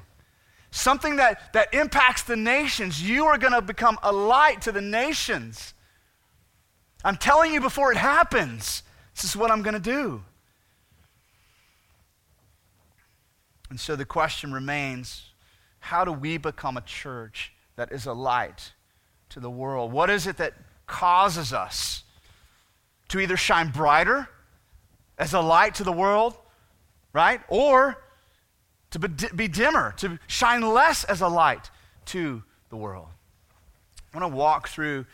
Something 0.72 1.18
that, 1.18 1.54
that 1.54 1.74
impacts 1.74 2.24
the 2.24 2.36
nations. 2.36 3.02
You 3.02 3.26
are 3.26 3.38
going 3.38 3.54
to 3.54 3.62
become 3.62 3.98
a 4.04 4.12
light 4.12 4.62
to 4.63 4.72
the 4.72 4.82
nations. 4.82 5.74
I'm 7.06 7.18
telling 7.18 7.54
you 7.54 7.62
before 7.62 7.91
it 7.91 7.98
happens, 7.98 8.82
this 9.13 9.24
is 9.24 9.38
what 9.38 9.52
I'm 9.52 9.62
going 9.62 9.76
to 9.76 9.80
do. 9.80 10.24
And 13.70 13.80
so 13.80 13.96
the 13.96 14.06
question 14.06 14.52
remains 14.52 15.30
how 15.80 16.04
do 16.04 16.12
we 16.12 16.38
become 16.38 16.78
a 16.78 16.82
church 16.82 17.54
that 17.76 17.91
is 17.91 18.08
a 18.08 18.13
light 18.13 18.74
to 19.30 19.39
the 19.39 19.52
world? 19.52 19.91
What 19.91 20.10
is 20.10 20.26
it 20.26 20.38
that 20.38 20.54
causes 20.88 21.54
us 21.54 22.04
to 23.10 23.20
either 23.20 23.38
shine 23.38 23.70
brighter 23.70 24.28
as 25.20 25.34
a 25.34 25.41
light 25.41 25.76
to 25.76 25.84
the 25.84 25.91
world, 25.91 26.36
right? 27.13 27.39
Or 27.50 28.02
to 28.91 29.00
be 29.00 29.48
dimmer, 29.48 29.94
to 29.98 30.18
shine 30.26 30.62
less 30.62 31.04
as 31.04 31.22
a 31.22 31.28
light 31.28 31.70
to 32.06 32.41
the 32.70 32.78
world. 32.78 33.08
I 34.12 34.18
want 34.18 34.32
to 34.32 34.36
walk 34.36 34.70
through 34.70 35.06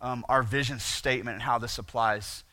um, 0.00 0.24
our 0.28 0.42
vision 0.42 0.78
statement 0.78 1.34
and 1.34 1.42
how 1.42 1.58
this 1.58 1.78
applies 1.78 2.44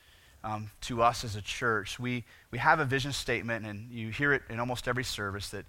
um, 0.43 0.69
to 0.81 1.01
us 1.01 1.23
as 1.23 1.35
a 1.35 1.41
church. 1.41 1.99
We, 1.99 2.23
we 2.51 2.59
have 2.59 2.79
a 2.79 2.85
vision 2.85 3.11
statement, 3.11 3.65
and 3.65 3.91
you 3.91 4.09
hear 4.09 4.33
it 4.33 4.43
in 4.49 4.59
almost 4.59 4.87
every 4.87 5.03
service 5.03 5.49
that 5.49 5.65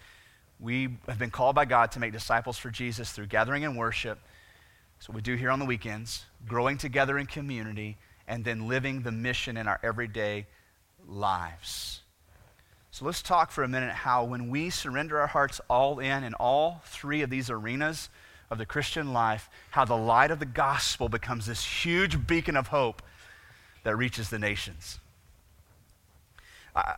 we 0.60 0.96
have 1.06 1.18
been 1.18 1.30
called 1.30 1.54
by 1.54 1.64
God 1.64 1.92
to 1.92 2.00
make 2.00 2.12
disciples 2.12 2.58
for 2.58 2.70
Jesus 2.70 3.12
through 3.12 3.26
gathering 3.26 3.64
and 3.64 3.76
worship. 3.76 4.18
So 4.98 5.12
we 5.12 5.20
do 5.20 5.34
here 5.34 5.50
on 5.50 5.58
the 5.58 5.66
weekends, 5.66 6.24
growing 6.46 6.78
together 6.78 7.18
in 7.18 7.26
community, 7.26 7.96
and 8.26 8.44
then 8.44 8.68
living 8.68 9.02
the 9.02 9.12
mission 9.12 9.56
in 9.56 9.66
our 9.66 9.78
everyday 9.82 10.46
lives. 11.06 12.00
So 12.90 13.04
let's 13.04 13.20
talk 13.20 13.50
for 13.50 13.62
a 13.62 13.68
minute 13.68 13.92
how 13.92 14.24
when 14.24 14.48
we 14.48 14.70
surrender 14.70 15.20
our 15.20 15.26
hearts 15.26 15.60
all 15.68 15.98
in 15.98 16.24
in 16.24 16.32
all 16.34 16.80
three 16.86 17.20
of 17.20 17.28
these 17.28 17.50
arenas 17.50 18.08
of 18.50 18.58
the 18.58 18.66
Christian 18.66 19.12
life, 19.12 19.48
how 19.70 19.84
the 19.84 19.96
light 19.96 20.30
of 20.30 20.38
the 20.38 20.46
gospel 20.46 21.08
becomes 21.08 21.46
this 21.46 21.64
huge 21.64 22.26
beacon 22.26 22.56
of 22.56 22.68
hope 22.68 23.02
that 23.82 23.96
reaches 23.96 24.30
the 24.30 24.38
nations. 24.38 24.98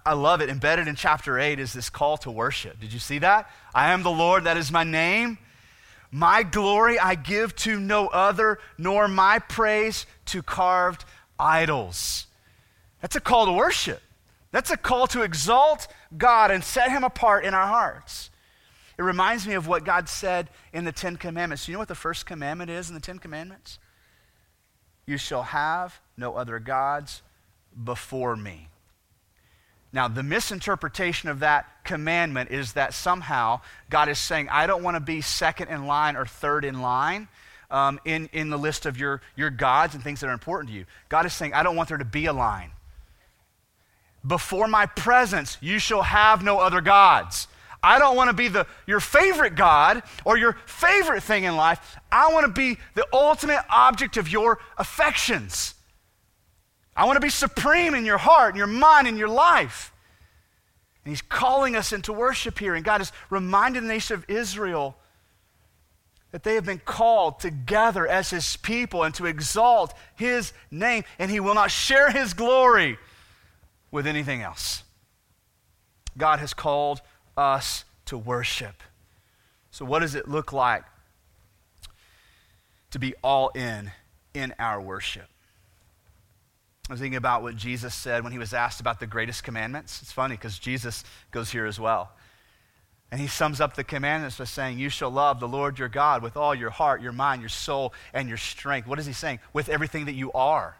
I, 0.04 0.14
love 0.14 0.40
it. 0.40 0.48
Embedded 0.48 0.88
in 0.88 0.96
chapter 0.96 1.38
8 1.38 1.60
is 1.60 1.72
this 1.72 1.88
call 1.88 2.16
to 2.18 2.32
worship. 2.32 2.80
Did 2.80 2.92
you 2.92 2.98
see 2.98 3.18
that? 3.18 3.48
I 3.72 3.92
am 3.92 4.02
the 4.02 4.10
Lord, 4.10 4.44
that 4.44 4.56
is 4.56 4.72
my 4.72 4.82
name. 4.82 5.38
My 6.10 6.42
glory 6.42 6.98
I 6.98 7.14
give 7.14 7.54
to 7.56 7.78
no 7.78 8.08
other, 8.08 8.58
nor 8.76 9.06
my 9.06 9.38
praise 9.38 10.04
to 10.26 10.42
carved 10.42 11.04
idols. 11.38 12.26
That's 13.00 13.14
a 13.14 13.20
call 13.20 13.46
to 13.46 13.52
worship. 13.52 14.02
That's 14.50 14.70
a 14.70 14.76
call 14.76 15.06
to 15.08 15.22
exalt 15.22 15.86
God 16.16 16.50
and 16.50 16.64
set 16.64 16.90
him 16.90 17.04
apart 17.04 17.44
in 17.44 17.54
our 17.54 17.66
hearts. 17.66 18.30
It 18.98 19.02
reminds 19.02 19.46
me 19.46 19.54
of 19.54 19.68
what 19.68 19.84
God 19.84 20.08
said 20.08 20.48
in 20.72 20.84
the 20.84 20.92
Ten 20.92 21.16
Commandments. 21.16 21.68
You 21.68 21.74
know 21.74 21.78
what 21.78 21.88
the 21.88 21.94
first 21.94 22.26
commandment 22.26 22.68
is 22.68 22.88
in 22.88 22.94
the 22.94 23.00
Ten 23.00 23.18
Commandments? 23.18 23.78
You 25.06 25.16
shall 25.16 25.44
have 25.44 26.00
no 26.16 26.34
other 26.34 26.58
gods 26.58 27.22
before 27.82 28.36
me. 28.36 28.68
Now, 29.92 30.08
the 30.08 30.22
misinterpretation 30.22 31.30
of 31.30 31.40
that 31.40 31.66
commandment 31.84 32.50
is 32.50 32.74
that 32.74 32.92
somehow 32.92 33.60
God 33.88 34.08
is 34.08 34.18
saying, 34.18 34.48
I 34.50 34.66
don't 34.66 34.82
want 34.82 34.96
to 34.96 35.00
be 35.00 35.20
second 35.20 35.68
in 35.68 35.86
line 35.86 36.16
or 36.16 36.26
third 36.26 36.64
in 36.64 36.82
line 36.82 37.28
um, 37.70 38.00
in, 38.04 38.28
in 38.32 38.50
the 38.50 38.58
list 38.58 38.84
of 38.84 38.98
your, 38.98 39.22
your 39.36 39.50
gods 39.50 39.94
and 39.94 40.02
things 40.02 40.20
that 40.20 40.26
are 40.26 40.32
important 40.32 40.70
to 40.70 40.76
you. 40.76 40.84
God 41.08 41.24
is 41.24 41.32
saying, 41.32 41.54
I 41.54 41.62
don't 41.62 41.76
want 41.76 41.88
there 41.88 41.98
to 41.98 42.04
be 42.04 42.26
a 42.26 42.32
line. 42.32 42.72
Before 44.26 44.68
my 44.68 44.86
presence, 44.86 45.56
you 45.60 45.78
shall 45.78 46.02
have 46.02 46.42
no 46.42 46.58
other 46.58 46.80
gods. 46.80 47.46
I 47.82 47.98
don't 47.98 48.16
want 48.16 48.28
to 48.28 48.34
be 48.34 48.48
the, 48.48 48.66
your 48.86 49.00
favorite 49.00 49.54
God 49.54 50.02
or 50.24 50.36
your 50.36 50.56
favorite 50.66 51.22
thing 51.22 51.44
in 51.44 51.56
life. 51.56 51.96
I 52.10 52.32
want 52.32 52.46
to 52.46 52.52
be 52.52 52.78
the 52.94 53.06
ultimate 53.12 53.64
object 53.70 54.16
of 54.16 54.28
your 54.28 54.58
affections. 54.76 55.74
I 56.96 57.04
want 57.04 57.16
to 57.16 57.20
be 57.20 57.30
supreme 57.30 57.94
in 57.94 58.04
your 58.04 58.18
heart, 58.18 58.54
in 58.54 58.58
your 58.58 58.66
mind, 58.66 59.06
in 59.06 59.16
your 59.16 59.28
life. 59.28 59.92
And 61.04 61.12
he's 61.12 61.22
calling 61.22 61.76
us 61.76 61.92
into 61.92 62.12
worship 62.12 62.58
here. 62.58 62.74
And 62.74 62.84
God 62.84 63.00
is 63.00 63.12
reminding 63.30 63.82
the 63.82 63.88
nation 63.88 64.14
of 64.14 64.28
Israel 64.28 64.96
that 66.32 66.42
they 66.42 66.54
have 66.54 66.66
been 66.66 66.82
called 66.84 67.38
together 67.40 68.06
as 68.06 68.30
his 68.30 68.56
people 68.56 69.04
and 69.04 69.14
to 69.14 69.26
exalt 69.26 69.94
his 70.16 70.52
name. 70.70 71.04
And 71.18 71.30
he 71.30 71.38
will 71.40 71.54
not 71.54 71.70
share 71.70 72.10
his 72.10 72.34
glory 72.34 72.98
with 73.90 74.06
anything 74.06 74.42
else. 74.42 74.82
God 76.18 76.40
has 76.40 76.52
called 76.52 77.00
us 77.38 77.84
to 78.06 78.18
worship. 78.18 78.82
So, 79.70 79.84
what 79.84 80.00
does 80.00 80.14
it 80.14 80.28
look 80.28 80.52
like 80.52 80.84
to 82.90 82.98
be 82.98 83.14
all 83.22 83.50
in 83.50 83.92
in 84.34 84.54
our 84.58 84.80
worship? 84.80 85.28
I 86.88 86.92
was 86.92 87.00
thinking 87.00 87.18
about 87.18 87.42
what 87.42 87.54
Jesus 87.54 87.94
said 87.94 88.24
when 88.24 88.32
he 88.32 88.38
was 88.38 88.54
asked 88.54 88.80
about 88.80 88.98
the 88.98 89.06
greatest 89.06 89.44
commandments. 89.44 90.00
It's 90.00 90.12
funny 90.12 90.36
because 90.36 90.58
Jesus 90.58 91.04
goes 91.30 91.50
here 91.50 91.66
as 91.66 91.78
well. 91.78 92.10
And 93.10 93.20
he 93.20 93.26
sums 93.26 93.60
up 93.60 93.74
the 93.74 93.84
commandments 93.84 94.38
by 94.38 94.44
saying, 94.44 94.78
You 94.78 94.88
shall 94.88 95.10
love 95.10 95.38
the 95.38 95.48
Lord 95.48 95.78
your 95.78 95.88
God 95.88 96.22
with 96.22 96.36
all 96.36 96.54
your 96.54 96.70
heart, 96.70 97.02
your 97.02 97.12
mind, 97.12 97.42
your 97.42 97.48
soul, 97.50 97.92
and 98.12 98.28
your 98.28 98.38
strength. 98.38 98.88
What 98.88 98.98
is 98.98 99.06
he 99.06 99.12
saying? 99.12 99.38
With 99.52 99.68
everything 99.68 100.06
that 100.06 100.14
you 100.14 100.32
are. 100.32 100.76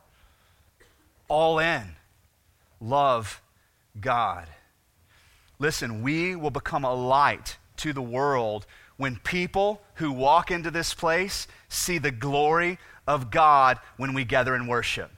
All 1.29 1.59
in 1.59 1.83
love 2.81 3.43
God. 4.01 4.47
Listen, 5.59 6.03
we 6.03 6.37
will 6.37 6.51
become 6.51 6.85
a 6.85 6.95
light 6.95 7.57
to 7.79 7.93
the 7.93 8.03
world 8.03 8.67
when 8.97 9.17
people 9.17 9.81
who 9.95 10.13
walk 10.13 10.51
into 10.51 10.71
this 10.71 10.95
place 10.95 11.47
see 11.69 11.99
the 11.99 12.11
glory 12.11 12.79
of 13.07 13.31
God 13.31 13.79
when 13.97 14.13
we 14.15 14.25
gather 14.25 14.55
in 14.55 14.67
worship. 14.67 15.11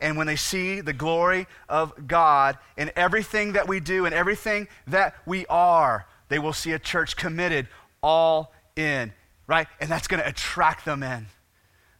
And 0.00 0.16
when 0.16 0.26
they 0.26 0.36
see 0.36 0.80
the 0.80 0.92
glory 0.92 1.46
of 1.68 2.06
God 2.06 2.56
in 2.76 2.92
everything 2.94 3.52
that 3.52 3.66
we 3.66 3.80
do 3.80 4.06
and 4.06 4.14
everything 4.14 4.68
that 4.86 5.16
we 5.26 5.44
are, 5.46 6.06
they 6.28 6.38
will 6.38 6.52
see 6.52 6.72
a 6.72 6.78
church 6.78 7.16
committed 7.16 7.66
all 8.02 8.52
in, 8.76 9.12
right? 9.46 9.66
And 9.80 9.90
that's 9.90 10.06
going 10.06 10.22
to 10.22 10.28
attract 10.28 10.84
them 10.84 11.02
in. 11.02 11.26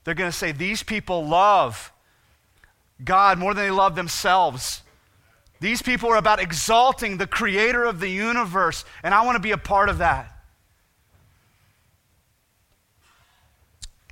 They're 0.04 0.14
going 0.14 0.30
to 0.30 0.36
say, 0.36 0.52
These 0.52 0.82
people 0.84 1.26
love 1.26 1.92
God 3.04 3.38
more 3.38 3.52
than 3.52 3.64
they 3.64 3.70
love 3.70 3.96
themselves. 3.96 4.82
These 5.60 5.82
people 5.82 6.10
are 6.10 6.16
about 6.16 6.40
exalting 6.40 7.16
the 7.16 7.26
creator 7.26 7.84
of 7.84 8.00
the 8.00 8.08
universe, 8.08 8.84
and 9.02 9.12
I 9.12 9.24
want 9.24 9.36
to 9.36 9.42
be 9.42 9.50
a 9.50 9.58
part 9.58 9.88
of 9.88 9.98
that. 9.98 10.34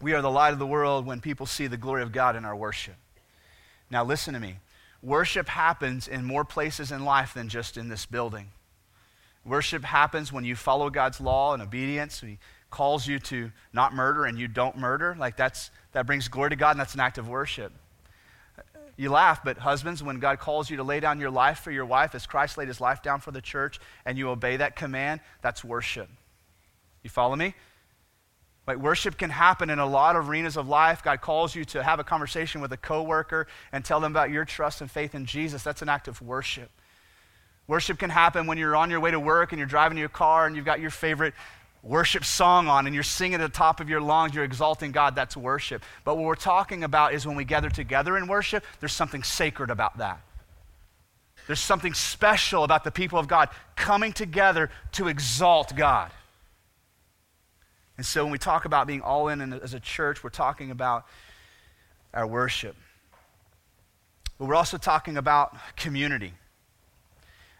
We 0.02 0.12
are 0.12 0.22
the 0.22 0.30
light 0.30 0.52
of 0.52 0.58
the 0.58 0.66
world 0.66 1.06
when 1.06 1.20
people 1.20 1.46
see 1.46 1.68
the 1.68 1.76
glory 1.76 2.02
of 2.02 2.12
God 2.12 2.36
in 2.36 2.44
our 2.44 2.56
worship. 2.56 2.96
Now, 3.90 4.04
listen 4.04 4.34
to 4.34 4.40
me. 4.40 4.56
Worship 5.02 5.48
happens 5.48 6.08
in 6.08 6.24
more 6.24 6.44
places 6.44 6.90
in 6.90 7.04
life 7.04 7.32
than 7.32 7.48
just 7.48 7.76
in 7.76 7.88
this 7.88 8.06
building. 8.06 8.50
Worship 9.44 9.84
happens 9.84 10.32
when 10.32 10.44
you 10.44 10.56
follow 10.56 10.90
God's 10.90 11.20
law 11.20 11.54
and 11.54 11.62
obedience. 11.62 12.20
He 12.20 12.38
calls 12.70 13.06
you 13.06 13.20
to 13.20 13.52
not 13.72 13.94
murder 13.94 14.24
and 14.24 14.38
you 14.38 14.48
don't 14.48 14.76
murder. 14.76 15.14
Like 15.16 15.36
that's, 15.36 15.70
that 15.92 16.06
brings 16.06 16.26
glory 16.26 16.50
to 16.50 16.56
God 16.56 16.72
and 16.72 16.80
that's 16.80 16.94
an 16.94 17.00
act 17.00 17.16
of 17.18 17.28
worship. 17.28 17.72
You 18.96 19.10
laugh, 19.10 19.44
but 19.44 19.58
husbands, 19.58 20.02
when 20.02 20.18
God 20.18 20.38
calls 20.38 20.70
you 20.70 20.78
to 20.78 20.82
lay 20.82 21.00
down 21.00 21.20
your 21.20 21.30
life 21.30 21.58
for 21.58 21.70
your 21.70 21.84
wife 21.84 22.14
as 22.14 22.26
Christ 22.26 22.56
laid 22.56 22.68
his 22.68 22.80
life 22.80 23.02
down 23.02 23.20
for 23.20 23.30
the 23.30 23.42
church 23.42 23.78
and 24.06 24.16
you 24.16 24.30
obey 24.30 24.56
that 24.56 24.74
command, 24.74 25.20
that's 25.42 25.62
worship. 25.62 26.08
You 27.02 27.10
follow 27.10 27.36
me? 27.36 27.54
Like 28.66 28.78
worship 28.78 29.16
can 29.16 29.30
happen 29.30 29.70
in 29.70 29.78
a 29.78 29.86
lot 29.86 30.16
of 30.16 30.28
arenas 30.28 30.56
of 30.56 30.66
life. 30.66 31.02
God 31.04 31.20
calls 31.20 31.54
you 31.54 31.64
to 31.66 31.82
have 31.82 32.00
a 32.00 32.04
conversation 32.04 32.60
with 32.60 32.72
a 32.72 32.76
coworker 32.76 33.46
and 33.70 33.84
tell 33.84 34.00
them 34.00 34.12
about 34.12 34.30
your 34.30 34.44
trust 34.44 34.80
and 34.80 34.90
faith 34.90 35.14
in 35.14 35.26
Jesus. 35.26 35.62
That's 35.62 35.82
an 35.82 35.88
act 35.88 36.08
of 36.08 36.20
worship. 36.22 36.70
Worship 37.68 37.98
can 37.98 38.10
happen 38.10 38.46
when 38.46 38.58
you're 38.58 38.76
on 38.76 38.90
your 38.90 39.00
way 39.00 39.10
to 39.10 39.20
work 39.20 39.52
and 39.52 39.58
you're 39.58 39.66
driving 39.66 39.98
your 39.98 40.08
car 40.08 40.46
and 40.46 40.56
you've 40.56 40.64
got 40.64 40.80
your 40.80 40.90
favorite 40.90 41.34
worship 41.86 42.24
song 42.24 42.68
on 42.68 42.86
and 42.86 42.94
you're 42.94 43.04
singing 43.04 43.40
at 43.40 43.52
the 43.52 43.56
top 43.56 43.80
of 43.80 43.88
your 43.88 44.00
lungs, 44.00 44.34
you're 44.34 44.44
exalting 44.44 44.92
God, 44.92 45.14
that's 45.14 45.36
worship. 45.36 45.82
But 46.04 46.16
what 46.16 46.24
we're 46.24 46.34
talking 46.34 46.84
about 46.84 47.14
is 47.14 47.26
when 47.26 47.36
we 47.36 47.44
gather 47.44 47.70
together 47.70 48.16
in 48.16 48.26
worship, 48.26 48.64
there's 48.80 48.92
something 48.92 49.22
sacred 49.22 49.70
about 49.70 49.98
that. 49.98 50.20
There's 51.46 51.60
something 51.60 51.94
special 51.94 52.64
about 52.64 52.82
the 52.82 52.90
people 52.90 53.18
of 53.18 53.28
God 53.28 53.50
coming 53.76 54.12
together 54.12 54.70
to 54.92 55.06
exalt 55.06 55.76
God. 55.76 56.10
And 57.96 58.04
so 58.04 58.24
when 58.24 58.32
we 58.32 58.38
talk 58.38 58.64
about 58.64 58.86
being 58.86 59.00
all 59.00 59.28
in 59.28 59.52
as 59.52 59.72
a 59.72 59.80
church, 59.80 60.24
we're 60.24 60.30
talking 60.30 60.70
about 60.70 61.06
our 62.12 62.26
worship. 62.26 62.74
But 64.38 64.46
we're 64.46 64.56
also 64.56 64.76
talking 64.76 65.16
about 65.16 65.56
community. 65.76 66.32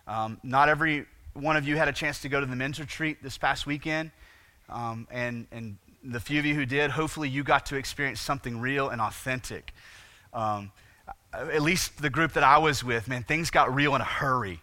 Um, 0.06 0.38
not 0.42 0.68
every 0.68 1.06
one 1.36 1.56
of 1.56 1.66
you 1.66 1.76
had 1.76 1.88
a 1.88 1.92
chance 1.92 2.20
to 2.22 2.28
go 2.28 2.40
to 2.40 2.46
the 2.46 2.56
men's 2.56 2.80
retreat 2.80 3.22
this 3.22 3.38
past 3.38 3.66
weekend, 3.66 4.10
um, 4.68 5.06
and, 5.10 5.46
and 5.52 5.76
the 6.02 6.20
few 6.20 6.38
of 6.38 6.46
you 6.46 6.54
who 6.54 6.66
did, 6.66 6.90
hopefully 6.90 7.28
you 7.28 7.42
got 7.44 7.66
to 7.66 7.76
experience 7.76 8.20
something 8.20 8.60
real 8.60 8.88
and 8.88 9.00
authentic. 9.00 9.72
Um, 10.32 10.72
at 11.32 11.62
least 11.62 12.00
the 12.00 12.10
group 12.10 12.32
that 12.32 12.42
I 12.42 12.58
was 12.58 12.82
with, 12.82 13.08
man, 13.08 13.22
things 13.22 13.50
got 13.50 13.74
real 13.74 13.94
in 13.94 14.00
a 14.00 14.04
hurry. 14.04 14.60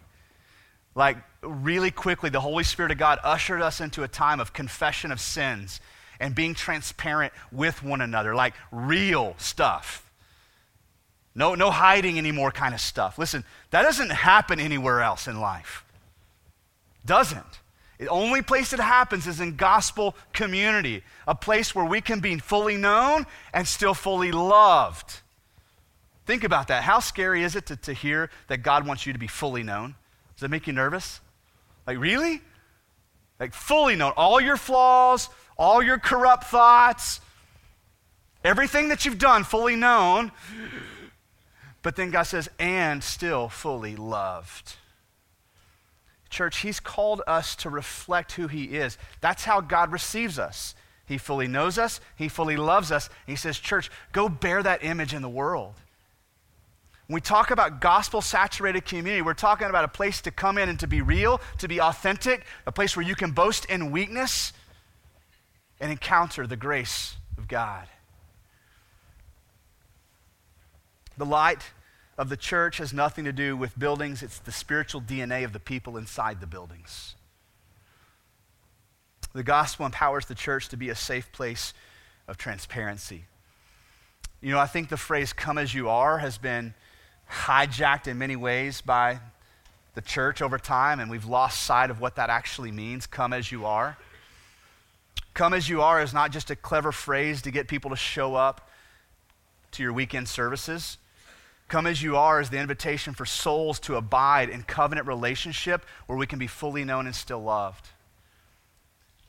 Like, 0.94 1.16
really 1.42 1.90
quickly, 1.90 2.30
the 2.30 2.40
Holy 2.40 2.64
Spirit 2.64 2.92
of 2.92 2.98
God 2.98 3.18
ushered 3.22 3.62
us 3.62 3.80
into 3.80 4.02
a 4.02 4.08
time 4.08 4.40
of 4.40 4.52
confession 4.52 5.12
of 5.12 5.20
sins 5.20 5.80
and 6.20 6.34
being 6.34 6.54
transparent 6.54 7.32
with 7.50 7.82
one 7.82 8.00
another, 8.00 8.34
like 8.34 8.54
real 8.70 9.34
stuff. 9.38 10.10
No, 11.34 11.54
no 11.54 11.70
hiding 11.70 12.16
anymore 12.16 12.52
kind 12.52 12.74
of 12.74 12.80
stuff. 12.80 13.18
Listen, 13.18 13.44
that 13.70 13.82
doesn't 13.82 14.10
happen 14.10 14.60
anywhere 14.60 15.02
else 15.02 15.26
in 15.26 15.40
life. 15.40 15.83
Doesn't. 17.04 17.60
The 17.98 18.08
only 18.08 18.42
place 18.42 18.72
it 18.72 18.80
happens 18.80 19.26
is 19.26 19.40
in 19.40 19.56
gospel 19.56 20.16
community, 20.32 21.04
a 21.28 21.34
place 21.34 21.74
where 21.74 21.84
we 21.84 22.00
can 22.00 22.20
be 22.20 22.38
fully 22.38 22.76
known 22.76 23.26
and 23.52 23.66
still 23.66 23.94
fully 23.94 24.32
loved. 24.32 25.20
Think 26.26 26.42
about 26.42 26.68
that. 26.68 26.82
How 26.82 27.00
scary 27.00 27.42
is 27.44 27.54
it 27.54 27.66
to, 27.66 27.76
to 27.76 27.92
hear 27.92 28.30
that 28.48 28.58
God 28.58 28.86
wants 28.86 29.06
you 29.06 29.12
to 29.12 29.18
be 29.18 29.26
fully 29.26 29.62
known? 29.62 29.94
Does 30.34 30.40
that 30.40 30.50
make 30.50 30.66
you 30.66 30.72
nervous? 30.72 31.20
Like, 31.86 31.98
really? 31.98 32.40
Like, 33.38 33.54
fully 33.54 33.94
known. 33.94 34.12
All 34.16 34.40
your 34.40 34.56
flaws, 34.56 35.28
all 35.56 35.82
your 35.82 35.98
corrupt 35.98 36.44
thoughts, 36.44 37.20
everything 38.42 38.88
that 38.88 39.04
you've 39.04 39.18
done, 39.18 39.44
fully 39.44 39.76
known. 39.76 40.32
But 41.82 41.96
then 41.96 42.10
God 42.10 42.22
says, 42.22 42.48
and 42.58 43.04
still 43.04 43.48
fully 43.48 43.94
loved. 43.94 44.76
Church, 46.34 46.58
He's 46.58 46.80
called 46.80 47.22
us 47.28 47.54
to 47.56 47.70
reflect 47.70 48.32
who 48.32 48.48
He 48.48 48.64
is. 48.64 48.98
That's 49.20 49.44
how 49.44 49.60
God 49.60 49.92
receives 49.92 50.36
us. 50.36 50.74
He 51.06 51.16
fully 51.16 51.46
knows 51.46 51.78
us, 51.78 52.00
He 52.16 52.28
fully 52.28 52.56
loves 52.56 52.90
us. 52.90 53.08
He 53.24 53.36
says, 53.36 53.58
Church, 53.58 53.88
go 54.10 54.28
bear 54.28 54.60
that 54.62 54.82
image 54.82 55.14
in 55.14 55.22
the 55.22 55.28
world. 55.28 55.74
When 57.06 57.14
we 57.14 57.20
talk 57.20 57.52
about 57.52 57.80
gospel 57.80 58.20
saturated 58.20 58.84
community, 58.84 59.22
we're 59.22 59.34
talking 59.34 59.68
about 59.68 59.84
a 59.84 59.88
place 59.88 60.22
to 60.22 60.32
come 60.32 60.58
in 60.58 60.68
and 60.68 60.80
to 60.80 60.88
be 60.88 61.02
real, 61.02 61.40
to 61.58 61.68
be 61.68 61.80
authentic, 61.80 62.44
a 62.66 62.72
place 62.72 62.96
where 62.96 63.06
you 63.06 63.14
can 63.14 63.30
boast 63.30 63.66
in 63.66 63.92
weakness 63.92 64.52
and 65.78 65.92
encounter 65.92 66.46
the 66.48 66.56
grace 66.56 67.14
of 67.38 67.46
God. 67.46 67.86
The 71.16 71.26
light 71.26 71.70
of 72.16 72.28
the 72.28 72.36
church 72.36 72.78
has 72.78 72.92
nothing 72.92 73.24
to 73.24 73.32
do 73.32 73.56
with 73.56 73.78
buildings, 73.78 74.22
it's 74.22 74.38
the 74.38 74.52
spiritual 74.52 75.00
DNA 75.00 75.44
of 75.44 75.52
the 75.52 75.60
people 75.60 75.96
inside 75.96 76.40
the 76.40 76.46
buildings. 76.46 77.14
The 79.32 79.42
gospel 79.42 79.84
empowers 79.84 80.26
the 80.26 80.34
church 80.34 80.68
to 80.68 80.76
be 80.76 80.90
a 80.90 80.94
safe 80.94 81.32
place 81.32 81.74
of 82.28 82.36
transparency. 82.36 83.24
You 84.40 84.52
know, 84.52 84.60
I 84.60 84.66
think 84.66 84.90
the 84.90 84.96
phrase 84.96 85.32
come 85.32 85.58
as 85.58 85.74
you 85.74 85.88
are 85.88 86.18
has 86.18 86.38
been 86.38 86.74
hijacked 87.28 88.06
in 88.06 88.18
many 88.18 88.36
ways 88.36 88.80
by 88.80 89.18
the 89.94 90.02
church 90.02 90.42
over 90.42 90.58
time, 90.58 91.00
and 91.00 91.10
we've 91.10 91.24
lost 91.24 91.64
sight 91.64 91.90
of 91.90 92.00
what 92.00 92.16
that 92.16 92.30
actually 92.30 92.70
means 92.70 93.06
come 93.06 93.32
as 93.32 93.50
you 93.50 93.64
are. 93.64 93.96
Come 95.32 95.52
as 95.52 95.68
you 95.68 95.82
are 95.82 96.00
is 96.00 96.12
not 96.14 96.30
just 96.30 96.50
a 96.50 96.56
clever 96.56 96.92
phrase 96.92 97.42
to 97.42 97.50
get 97.50 97.66
people 97.66 97.90
to 97.90 97.96
show 97.96 98.36
up 98.36 98.70
to 99.72 99.82
your 99.82 99.92
weekend 99.92 100.28
services. 100.28 100.98
Come 101.68 101.86
as 101.86 102.02
you 102.02 102.16
are 102.16 102.40
is 102.40 102.50
the 102.50 102.58
invitation 102.58 103.14
for 103.14 103.24
souls 103.24 103.80
to 103.80 103.96
abide 103.96 104.48
in 104.50 104.62
covenant 104.62 105.06
relationship 105.06 105.84
where 106.06 106.18
we 106.18 106.26
can 106.26 106.38
be 106.38 106.46
fully 106.46 106.84
known 106.84 107.06
and 107.06 107.14
still 107.14 107.42
loved. 107.42 107.88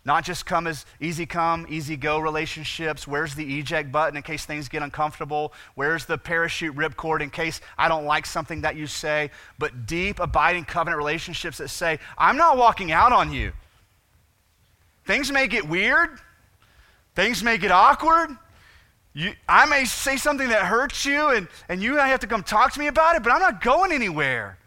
Not 0.08 0.24
just 0.24 0.46
come 0.46 0.68
as 0.68 0.86
easy 1.00 1.26
come, 1.26 1.66
easy 1.68 1.98
go 1.98 2.20
relationships. 2.20 3.08
Where's 3.08 3.34
the 3.34 3.58
eject 3.58 3.92
button 3.92 4.16
in 4.16 4.22
case 4.22 4.46
things 4.46 4.70
get 4.70 4.84
uncomfortable? 4.84 5.52
Where's 5.74 6.06
the 6.06 6.20
parachute 6.20 6.76
ripcord 6.76 7.22
in 7.22 7.32
case 7.32 7.60
I 7.76 7.88
don't 7.88 8.06
like 8.06 8.28
something 8.28 8.62
that 8.62 8.76
you 8.76 8.86
say? 8.86 9.32
But 9.58 9.88
deep, 9.88 10.20
abiding 10.20 10.66
covenant 10.66 11.00
relationships 11.00 11.58
that 11.58 11.70
say, 11.70 11.98
I'm 12.20 12.38
not 12.38 12.56
walking 12.56 12.92
out 12.92 13.14
on 13.14 13.34
you. 13.34 13.52
Things 15.06 15.32
may 15.32 15.48
get 15.48 15.68
weird, 15.68 16.20
things 17.16 17.42
may 17.42 17.58
get 17.58 17.72
awkward, 17.72 18.30
you, 19.16 19.32
I 19.48 19.66
may 19.66 19.86
say 19.86 20.18
something 20.18 20.50
that 20.50 20.66
hurts 20.66 21.06
you, 21.06 21.30
and, 21.30 21.48
and 21.70 21.82
you 21.82 21.96
have 21.96 22.20
to 22.20 22.28
come 22.28 22.44
talk 22.44 22.74
to 22.74 22.80
me 22.80 22.88
about 22.88 23.16
it, 23.16 23.24
but 23.24 23.32
I'm 23.32 23.40
not 23.40 23.62
going 23.62 23.94
anywhere. 23.94 24.58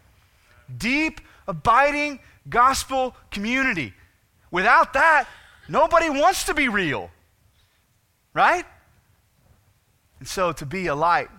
Deep, 0.75 1.21
abiding 1.47 2.19
gospel 2.49 3.15
community. 3.29 3.93
Without 4.49 4.93
that, 4.93 5.27
nobody 5.67 6.09
wants 6.09 6.45
to 6.45 6.55
be 6.55 6.67
real, 6.67 7.11
right? 8.33 8.65
And 10.17 10.27
so 10.27 10.51
to 10.51 10.65
be 10.65 10.87
a 10.87 10.95
light 10.95 11.29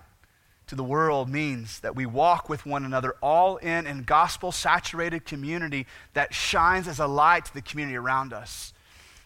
to 0.68 0.76
the 0.76 0.84
world 0.84 1.28
means 1.28 1.80
that 1.80 1.96
we 1.96 2.06
walk 2.06 2.48
with 2.48 2.64
one 2.64 2.84
another 2.84 3.16
all 3.20 3.56
in 3.56 3.88
in 3.88 4.04
gospel 4.04 4.52
saturated 4.52 5.24
community 5.24 5.84
that 6.14 6.32
shines 6.32 6.86
as 6.86 7.00
a 7.00 7.08
light 7.08 7.46
to 7.46 7.54
the 7.54 7.62
community 7.62 7.96
around 7.96 8.32
us. 8.32 8.72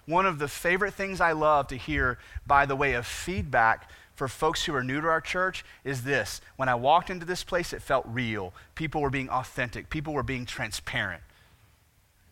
One 0.06 0.26
of 0.26 0.38
the 0.38 0.48
favorite 0.48 0.94
things 0.94 1.20
I 1.20 1.32
love 1.32 1.68
to 1.68 1.76
hear 1.76 2.18
by 2.46 2.66
the 2.66 2.76
way 2.76 2.92
of 2.92 3.06
feedback 3.06 3.90
for 4.14 4.28
folks 4.28 4.64
who 4.64 4.74
are 4.74 4.84
new 4.84 5.00
to 5.00 5.08
our 5.08 5.20
church 5.20 5.64
is 5.82 6.02
this. 6.02 6.40
When 6.56 6.68
I 6.68 6.74
walked 6.74 7.10
into 7.10 7.26
this 7.26 7.42
place, 7.42 7.72
it 7.72 7.82
felt 7.82 8.06
real. 8.08 8.52
People 8.74 9.00
were 9.00 9.10
being 9.10 9.28
authentic, 9.28 9.90
people 9.90 10.14
were 10.14 10.22
being 10.22 10.46
transparent. 10.46 11.22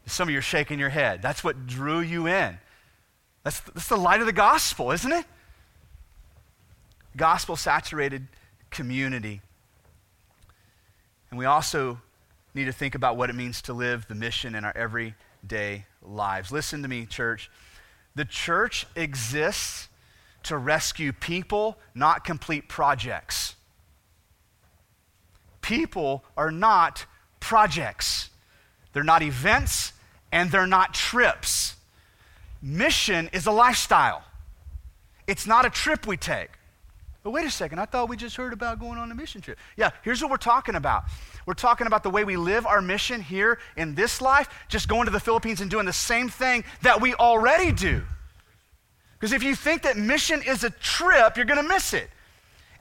Some 0.06 0.28
of 0.28 0.32
you 0.32 0.38
are 0.38 0.42
shaking 0.42 0.78
your 0.78 0.88
head. 0.88 1.22
That's 1.22 1.44
what 1.44 1.66
drew 1.66 2.00
you 2.00 2.26
in. 2.26 2.58
That's, 3.44 3.61
that's 3.61 3.88
the 3.88 3.96
light 3.96 4.20
of 4.20 4.26
the 4.26 4.32
gospel, 4.32 4.90
isn't 4.90 5.12
it? 5.12 5.24
Gospel 7.16 7.56
saturated 7.56 8.26
community. 8.70 9.40
And 11.30 11.38
we 11.38 11.44
also 11.44 12.00
need 12.54 12.64
to 12.64 12.72
think 12.72 12.94
about 12.94 13.16
what 13.16 13.30
it 13.30 13.35
means 13.35 13.62
to 13.62 13.72
live 13.72 14.06
the 14.08 14.14
mission 14.14 14.54
in 14.54 14.64
our 14.64 14.76
everyday 15.42 15.85
lives. 16.02 16.52
Listen 16.52 16.83
to 16.83 16.88
me, 16.88 17.05
church. 17.07 17.50
The 18.14 18.24
church 18.24 18.87
exists 18.94 19.88
to 20.44 20.57
rescue 20.57 21.12
people, 21.12 21.78
not 21.94 22.24
complete 22.24 22.68
projects. 22.68 23.57
People 25.61 26.24
are 26.37 26.50
not 26.50 27.07
projects, 27.40 28.31
they're 28.92 29.05
not 29.05 29.22
events, 29.22 29.92
and 30.31 30.50
they're 30.50 30.66
not 30.66 30.94
trips. 30.94 31.74
Mission 32.61 33.28
is 33.33 33.46
a 33.46 33.52
lifestyle, 33.52 34.24
it's 35.26 35.46
not 35.46 35.64
a 35.64 35.70
trip 35.70 36.07
we 36.07 36.16
take. 36.16 36.50
But 37.22 37.30
wait 37.30 37.46
a 37.46 37.50
second, 37.50 37.78
I 37.78 37.85
thought 37.85 38.08
we 38.08 38.16
just 38.16 38.35
heard 38.35 38.52
about 38.52 38.80
going 38.80 38.98
on 38.98 39.11
a 39.12 39.14
mission 39.14 39.40
trip. 39.40 39.58
Yeah, 39.76 39.90
here's 40.02 40.20
what 40.20 40.30
we're 40.30 40.38
talking 40.38 40.74
about. 40.74 41.04
We're 41.46 41.54
talking 41.54 41.87
about 41.87 42.02
the 42.02 42.11
way 42.11 42.24
we 42.24 42.37
live 42.37 42.66
our 42.66 42.82
mission 42.82 43.20
here 43.20 43.61
in 43.76 43.94
this 43.94 44.20
life, 44.20 44.48
just 44.68 44.88
going 44.88 45.04
to 45.04 45.12
the 45.12 45.20
Philippines 45.20 45.61
and 45.61 45.70
doing 45.70 45.87
the 45.87 45.92
same 45.92 46.28
thing 46.28 46.64
that 46.82 47.00
we 47.00 47.14
already 47.14 47.70
do. 47.70 48.02
Because 49.14 49.32
if 49.32 49.44
you 49.44 49.54
think 49.54 49.82
that 49.82 49.96
mission 49.96 50.42
is 50.42 50.64
a 50.64 50.70
trip, 50.70 51.37
you're 51.37 51.46
going 51.46 51.62
to 51.62 51.68
miss 51.68 51.94
it. 51.94 52.11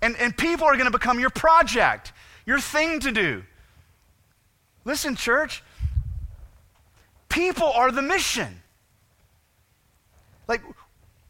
And, 0.02 0.18
and 0.18 0.36
people 0.36 0.66
are 0.66 0.74
going 0.74 0.86
to 0.86 0.92
become 0.92 1.20
your 1.20 1.30
project, 1.30 2.12
your 2.48 2.60
thing 2.60 3.00
to 3.02 3.12
do. 3.12 3.44
Listen, 4.86 5.16
church, 5.16 5.64
people 7.30 7.68
are 7.68 7.92
the 7.92 8.02
mission. 8.02 8.64
Like, 10.48 10.64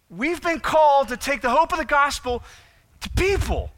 we've 0.09 0.41
been 0.41 0.61
called 0.61 1.09
to 1.09 1.17
take 1.17 1.41
the 1.41 1.49
hope 1.49 1.73
of 1.73 1.79
the 1.79 1.85
gospel 1.85 2.41
to 3.01 3.09
people. 3.11 3.71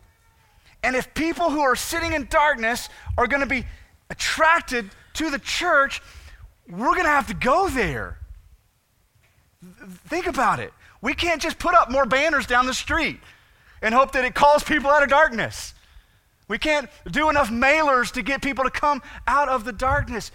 And 0.83 0.95
if 0.95 1.13
people 1.13 1.49
who 1.49 1.61
are 1.61 1.75
sitting 1.75 2.13
in 2.13 2.27
darkness 2.29 2.89
are 3.17 3.27
going 3.27 3.41
to 3.41 3.47
be 3.47 3.65
attracted 4.09 4.89
to 5.13 5.29
the 5.29 5.39
church, 5.39 6.01
we're 6.69 6.93
going 6.93 7.05
to 7.05 7.09
have 7.09 7.27
to 7.27 7.33
go 7.33 7.69
there. 7.69 8.17
Think 10.07 10.27
about 10.27 10.59
it. 10.59 10.73
We 11.01 11.13
can't 11.13 11.41
just 11.41 11.59
put 11.59 11.73
up 11.75 11.89
more 11.89 12.05
banners 12.05 12.45
down 12.45 12.65
the 12.65 12.73
street 12.73 13.19
and 13.81 13.93
hope 13.93 14.13
that 14.13 14.25
it 14.25 14.33
calls 14.33 14.63
people 14.63 14.89
out 14.89 15.03
of 15.03 15.09
darkness. 15.09 15.73
We 16.47 16.57
can't 16.57 16.89
do 17.09 17.29
enough 17.29 17.49
mailers 17.49 18.11
to 18.13 18.21
get 18.21 18.41
people 18.41 18.63
to 18.63 18.69
come 18.69 19.01
out 19.27 19.49
of 19.49 19.63
the 19.65 19.71
darkness. 19.71 20.31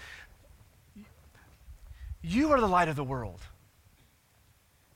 You 2.22 2.53
are 2.53 2.61
the 2.61 2.68
light 2.68 2.88
of 2.88 2.96
the 2.96 3.05
world. 3.05 3.40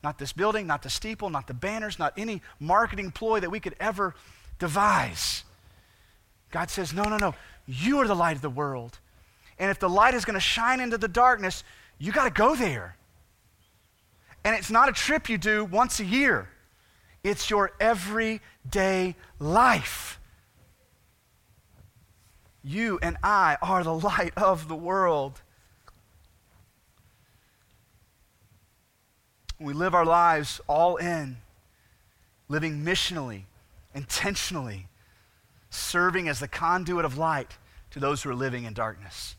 Not 0.03 0.19
this 0.19 0.33
building, 0.33 0.67
not 0.67 0.83
the 0.83 0.89
steeple, 0.89 1.29
not 1.29 1.47
the 1.47 1.53
banners, 1.53 1.97
not 1.97 2.13
any 2.17 2.41
marketing 2.59 3.11
ploy 3.11 3.39
that 3.39 3.49
we 3.49 3.59
could 3.59 3.75
ever 3.79 4.13
devise. 4.59 5.43
God 6.51 6.69
says, 6.69 6.93
No, 6.93 7.03
no, 7.03 7.17
no. 7.17 7.33
You 7.65 7.99
are 7.99 8.07
the 8.07 8.15
light 8.15 8.35
of 8.35 8.41
the 8.41 8.49
world. 8.49 8.99
And 9.57 9.71
if 9.71 9.79
the 9.79 9.89
light 9.89 10.13
is 10.13 10.25
going 10.25 10.33
to 10.33 10.41
shine 10.41 10.81
into 10.81 10.97
the 10.97 11.07
darkness, 11.07 11.63
you 11.97 12.11
got 12.11 12.25
to 12.25 12.29
go 12.29 12.55
there. 12.55 12.97
And 14.43 14.55
it's 14.55 14.69
not 14.69 14.89
a 14.89 14.91
trip 14.91 15.29
you 15.29 15.37
do 15.37 15.63
once 15.63 15.99
a 15.99 16.05
year, 16.05 16.49
it's 17.23 17.49
your 17.49 17.71
everyday 17.79 19.15
life. 19.39 20.19
You 22.65 22.99
and 23.01 23.17
I 23.23 23.57
are 23.61 23.83
the 23.83 23.93
light 23.93 24.33
of 24.37 24.67
the 24.67 24.75
world. 24.75 25.41
We 29.59 29.73
live 29.73 29.93
our 29.93 30.05
lives 30.05 30.59
all 30.67 30.97
in, 30.97 31.37
living 32.49 32.83
missionally, 32.83 33.43
intentionally, 33.95 34.87
serving 35.69 36.27
as 36.27 36.39
the 36.39 36.47
conduit 36.47 37.05
of 37.05 37.17
light 37.17 37.57
to 37.91 37.99
those 37.99 38.23
who 38.23 38.29
are 38.29 38.35
living 38.35 38.65
in 38.65 38.73
darkness. 38.73 39.35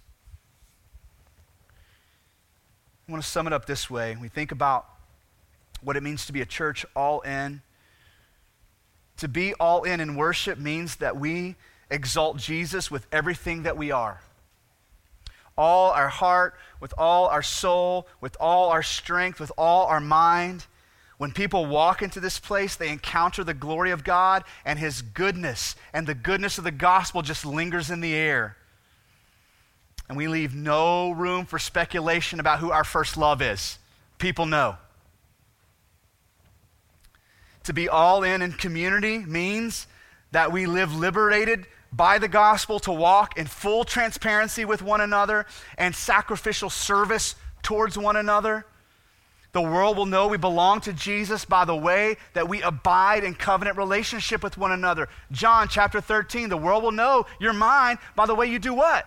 I 3.07 3.13
want 3.13 3.23
to 3.23 3.29
sum 3.29 3.47
it 3.47 3.53
up 3.53 3.67
this 3.67 3.91
way. 3.91 4.17
We 4.19 4.29
think 4.29 4.51
about 4.51 4.87
what 5.83 5.97
it 5.97 6.03
means 6.03 6.25
to 6.27 6.33
be 6.33 6.41
a 6.41 6.47
church 6.47 6.87
all 6.97 7.21
in. 7.21 7.61
To 9.19 9.29
be 9.29 9.53
all 9.55 9.83
in 9.83 10.01
in 10.01 10.17
worship 10.17 10.59
means 10.59 10.97
that 10.97 11.17
we 11.17 11.57
exalt 11.91 12.39
Jesus 12.39 12.91
with 12.91 13.07
everything 13.13 13.65
that 13.65 13.77
we 13.77 13.91
are. 13.91 14.21
All 15.57 15.91
our 15.93 16.09
heart, 16.09 16.55
with 16.81 16.95
all 16.99 17.27
our 17.29 17.43
soul, 17.43 18.07
with 18.21 18.37
all 18.41 18.71
our 18.71 18.83
strength, 18.83 19.41
with 19.41 19.53
all 19.57 19.87
our 19.87 20.01
mind. 20.01 20.67
When 21.17 21.33
people 21.33 21.67
walk 21.67 22.03
into 22.03 22.21
this 22.21 22.39
place, 22.39 22.77
they 22.77 22.89
encounter 22.89 23.45
the 23.45 23.55
glory 23.55 23.91
of 23.91 24.05
God 24.05 24.45
and 24.65 24.79
His 24.79 25.03
goodness, 25.03 25.77
and 25.93 26.07
the 26.07 26.15
goodness 26.15 26.59
of 26.59 26.65
the 26.65 26.71
gospel 26.71 27.23
just 27.23 27.47
lingers 27.47 27.91
in 27.91 28.01
the 28.01 28.15
air. 28.15 28.57
And 30.09 30.19
we 30.19 30.29
leave 30.29 30.55
no 30.55 31.11
room 31.13 31.47
for 31.47 31.59
speculation 31.59 32.41
about 32.41 32.59
who 32.59 32.71
our 32.71 32.85
first 32.85 33.17
love 33.17 33.41
is. 33.41 33.79
People 34.19 34.47
know. 34.47 34.77
To 37.65 37.73
be 37.73 37.89
all 37.89 38.23
in 38.23 38.43
in 38.43 38.53
community 38.53 39.19
means 39.19 39.87
that 40.33 40.53
we 40.53 40.67
live 40.67 40.95
liberated 40.95 41.67
by 41.95 42.19
the 42.19 42.29
gospel 42.29 42.81
to 42.81 42.93
walk 42.93 43.39
in 43.39 43.47
full 43.47 43.85
transparency 43.85 44.65
with 44.65 44.83
one 44.83 45.01
another 45.01 45.47
and 45.79 45.95
sacrificial 45.95 46.71
service 46.71 47.37
towards 47.63 47.97
one 47.97 48.17
another. 48.17 48.67
The 49.53 49.63
world 49.63 49.97
will 49.97 50.07
know 50.07 50.27
we 50.27 50.37
belong 50.37 50.81
to 50.83 50.93
Jesus 50.93 51.45
by 51.45 51.65
the 51.65 51.77
way 51.77 52.17
that 52.33 52.49
we 52.49 52.61
abide 52.63 53.23
in 53.23 53.35
covenant 53.35 53.77
relationship 53.77 54.43
with 54.43 54.59
one 54.59 54.73
another. 54.73 55.09
John 55.31 55.69
chapter 55.69 56.01
13, 56.01 56.49
the 56.49 56.57
world 56.57 56.83
will 56.83 56.91
know 56.91 57.27
you're 57.39 57.53
mine 57.53 57.99
by 58.17 58.27
the 58.27 58.35
way 58.35 58.47
you 58.47 58.59
do 58.59 58.75
what? 58.75 59.07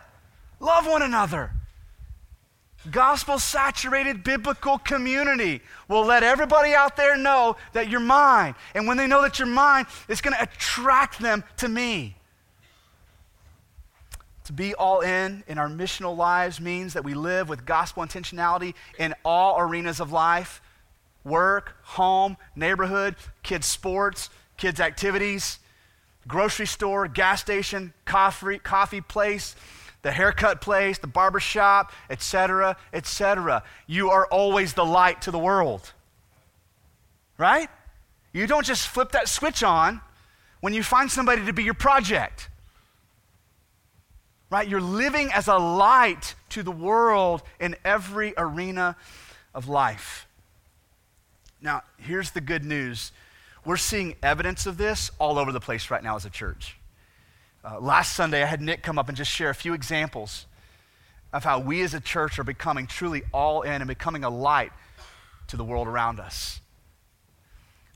Love 0.61 0.87
one 0.87 1.01
another. 1.01 1.51
Gospel 2.89 3.39
saturated 3.39 4.23
biblical 4.23 4.77
community 4.77 5.61
will 5.89 6.05
let 6.05 6.23
everybody 6.23 6.73
out 6.73 6.95
there 6.95 7.17
know 7.17 7.57
that 7.73 7.89
you're 7.89 7.99
mine. 7.99 8.55
And 8.73 8.87
when 8.87 8.95
they 8.95 9.07
know 9.07 9.21
that 9.23 9.39
you're 9.39 9.47
mine, 9.47 9.85
it's 10.07 10.21
going 10.21 10.35
to 10.35 10.43
attract 10.43 11.19
them 11.19 11.43
to 11.57 11.67
me. 11.67 12.16
To 14.47 14.53
be 14.53 14.73
all 14.73 15.01
in 15.01 15.43
in 15.45 15.57
our 15.57 15.67
missional 15.67 16.15
lives 16.15 16.61
means 16.61 16.93
that 16.93 17.03
we 17.03 17.13
live 17.13 17.49
with 17.49 17.65
gospel 17.65 18.01
intentionality 18.01 18.75
in 18.97 19.13
all 19.25 19.59
arenas 19.59 19.99
of 19.99 20.13
life 20.13 20.61
work, 21.25 21.75
home, 21.83 22.37
neighborhood, 22.55 23.17
kids' 23.43 23.67
sports, 23.67 24.29
kids' 24.55 24.79
activities, 24.79 25.59
grocery 26.29 26.65
store, 26.65 27.09
gas 27.09 27.41
station, 27.41 27.93
coffee, 28.05 28.57
coffee 28.59 29.01
place, 29.01 29.53
the 30.01 30.11
haircut 30.11 30.61
place, 30.61 30.97
the 30.97 31.07
barber 31.07 31.41
shop, 31.41 31.91
etc., 32.09 32.77
etc. 32.93 33.63
You 33.85 34.11
are 34.11 34.27
always 34.27 34.75
the 34.75 34.85
light 34.85 35.23
to 35.23 35.31
the 35.31 35.39
world. 35.39 35.91
Right? 37.37 37.69
You 38.31 38.47
don't 38.47 38.65
just 38.65 38.87
flip 38.87 39.11
that 39.11 39.27
switch 39.27 39.61
on 39.61 39.99
when 40.61 40.73
you 40.73 40.83
find 40.83 41.11
somebody 41.11 41.45
to 41.45 41.51
be 41.51 41.65
your 41.65 41.73
project 41.73 42.47
right? 44.49 44.67
You're 44.67 44.81
living 44.81 45.31
as 45.31 45.47
a 45.47 45.57
light 45.57 46.35
to 46.49 46.63
the 46.63 46.71
world 46.71 47.43
in 47.59 47.75
every 47.83 48.33
arena 48.37 48.95
of 49.53 49.67
life. 49.67 50.27
Now, 51.61 51.83
here's 51.97 52.31
the 52.31 52.41
good 52.41 52.63
news 52.63 53.11
we're 53.65 53.75
seeing 53.75 54.15
evidence 54.23 54.65
of 54.65 54.77
this 54.77 55.11
all 55.19 55.37
over 55.37 55.51
the 55.51 55.59
place 55.59 55.91
right 55.91 56.01
now 56.01 56.15
as 56.15 56.23
a 56.23 56.29
church. 56.29 56.77
Uh, 57.65 57.81
last 57.81 58.15
Sunday, 58.15 58.41
I 58.41 58.45
had 58.45 58.61
Nick 58.61 58.81
come 58.81 58.97
up 58.97 59.09
and 59.09 59.17
just 59.17 59.29
share 59.29 59.49
a 59.49 59.55
few 59.55 59.73
examples 59.73 60.45
of 61.33 61.43
how 61.43 61.59
we 61.59 61.81
as 61.81 61.93
a 61.93 61.99
church 61.99 62.39
are 62.39 62.45
becoming 62.45 62.87
truly 62.87 63.23
all 63.33 63.63
in 63.63 63.81
and 63.81 63.87
becoming 63.87 64.23
a 64.23 64.29
light 64.29 64.71
to 65.47 65.57
the 65.57 65.65
world 65.65 65.87
around 65.87 66.21
us. 66.21 66.61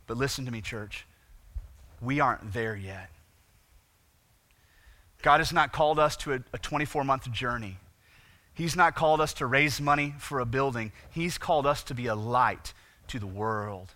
But 0.08 0.18
listen 0.18 0.44
to 0.44 0.52
me, 0.52 0.60
church. 0.60 1.06
We 2.02 2.20
aren't 2.20 2.52
there 2.52 2.76
yet. 2.76 3.10
God 5.22 5.40
has 5.40 5.54
not 5.54 5.72
called 5.72 6.00
us 6.00 6.16
to 6.18 6.44
a 6.54 6.58
24 6.58 7.04
month 7.04 7.32
journey. 7.32 7.78
He's 8.54 8.76
not 8.76 8.96
called 8.96 9.22
us 9.22 9.34
to 9.36 9.46
raise 9.46 9.80
money 9.80 10.14
for 10.20 10.40
a 10.40 10.46
building. 10.46 10.92
He's 11.10 11.38
called 11.38 11.66
us 11.66 11.84
to 11.84 11.94
be 11.94 12.08
a 12.08 12.16
light 12.16 12.74
to 13.08 13.20
the 13.20 13.28
world. 13.28 13.94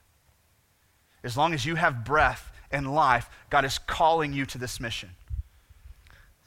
As 1.24 1.36
long 1.36 1.54
as 1.54 1.66
you 1.66 1.76
have 1.76 2.06
breath 2.06 2.52
and 2.72 2.94
life, 2.94 3.30
God 3.50 3.66
is 3.66 3.80
calling 3.80 4.34
you 4.34 4.46
to 4.46 4.58
this 4.58 4.80
mission. 4.80 5.10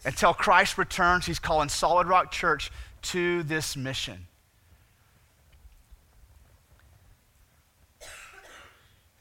Until 0.05 0.33
Christ 0.33 0.79
returns, 0.79 1.27
He's 1.27 1.38
calling 1.38 1.69
Solid 1.69 2.07
Rock 2.07 2.31
Church 2.31 2.71
to 3.03 3.43
this 3.43 3.77
mission. 3.77 4.27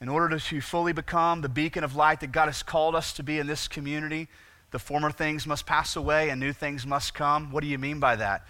In 0.00 0.08
order 0.08 0.38
to 0.38 0.60
fully 0.60 0.92
become 0.92 1.40
the 1.40 1.48
beacon 1.48 1.82
of 1.82 1.96
light 1.96 2.20
that 2.20 2.30
God 2.30 2.46
has 2.46 2.62
called 2.62 2.94
us 2.94 3.12
to 3.14 3.24
be 3.24 3.40
in 3.40 3.48
this 3.48 3.66
community, 3.66 4.28
the 4.70 4.78
former 4.78 5.10
things 5.10 5.46
must 5.46 5.66
pass 5.66 5.96
away 5.96 6.30
and 6.30 6.40
new 6.40 6.52
things 6.52 6.86
must 6.86 7.14
come. 7.14 7.50
What 7.50 7.62
do 7.62 7.68
you 7.68 7.78
mean 7.78 8.00
by 8.00 8.16
that? 8.16 8.46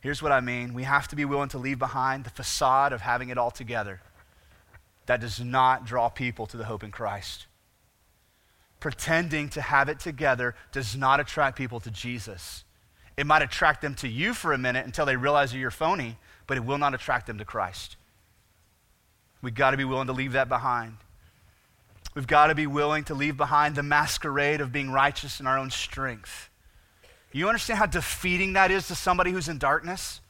Here's 0.00 0.22
what 0.22 0.32
I 0.32 0.40
mean 0.40 0.72
we 0.72 0.84
have 0.84 1.08
to 1.08 1.16
be 1.16 1.24
willing 1.24 1.50
to 1.50 1.58
leave 1.58 1.78
behind 1.78 2.24
the 2.24 2.30
facade 2.30 2.92
of 2.92 3.02
having 3.02 3.28
it 3.28 3.38
all 3.38 3.50
together. 3.50 4.00
That 5.06 5.20
does 5.20 5.40
not 5.40 5.84
draw 5.84 6.08
people 6.08 6.46
to 6.46 6.56
the 6.56 6.64
hope 6.64 6.82
in 6.82 6.90
Christ. 6.90 7.46
Pretending 8.78 9.50
to 9.50 9.60
have 9.60 9.88
it 9.90 10.00
together 10.00 10.54
does 10.72 10.96
not 10.96 11.20
attract 11.20 11.58
people 11.58 11.80
to 11.80 11.90
Jesus. 11.90 12.64
It 13.16 13.26
might 13.26 13.42
attract 13.42 13.82
them 13.82 13.94
to 13.96 14.08
you 14.08 14.32
for 14.32 14.54
a 14.54 14.58
minute 14.58 14.86
until 14.86 15.04
they 15.04 15.16
realize 15.16 15.54
you're 15.54 15.70
phony, 15.70 16.16
but 16.46 16.56
it 16.56 16.64
will 16.64 16.78
not 16.78 16.94
attract 16.94 17.26
them 17.26 17.36
to 17.36 17.44
Christ. 17.44 17.96
We've 19.42 19.54
got 19.54 19.72
to 19.72 19.76
be 19.76 19.84
willing 19.84 20.06
to 20.06 20.14
leave 20.14 20.32
that 20.32 20.48
behind. 20.48 20.96
We've 22.14 22.26
got 22.26 22.48
to 22.48 22.54
be 22.54 22.66
willing 22.66 23.04
to 23.04 23.14
leave 23.14 23.36
behind 23.36 23.76
the 23.76 23.82
masquerade 23.82 24.60
of 24.60 24.72
being 24.72 24.90
righteous 24.90 25.40
in 25.40 25.46
our 25.46 25.58
own 25.58 25.70
strength. 25.70 26.48
You 27.32 27.48
understand 27.48 27.78
how 27.78 27.86
defeating 27.86 28.54
that 28.54 28.70
is 28.70 28.88
to 28.88 28.94
somebody 28.94 29.30
who's 29.30 29.48
in 29.48 29.58
darkness? 29.58 30.20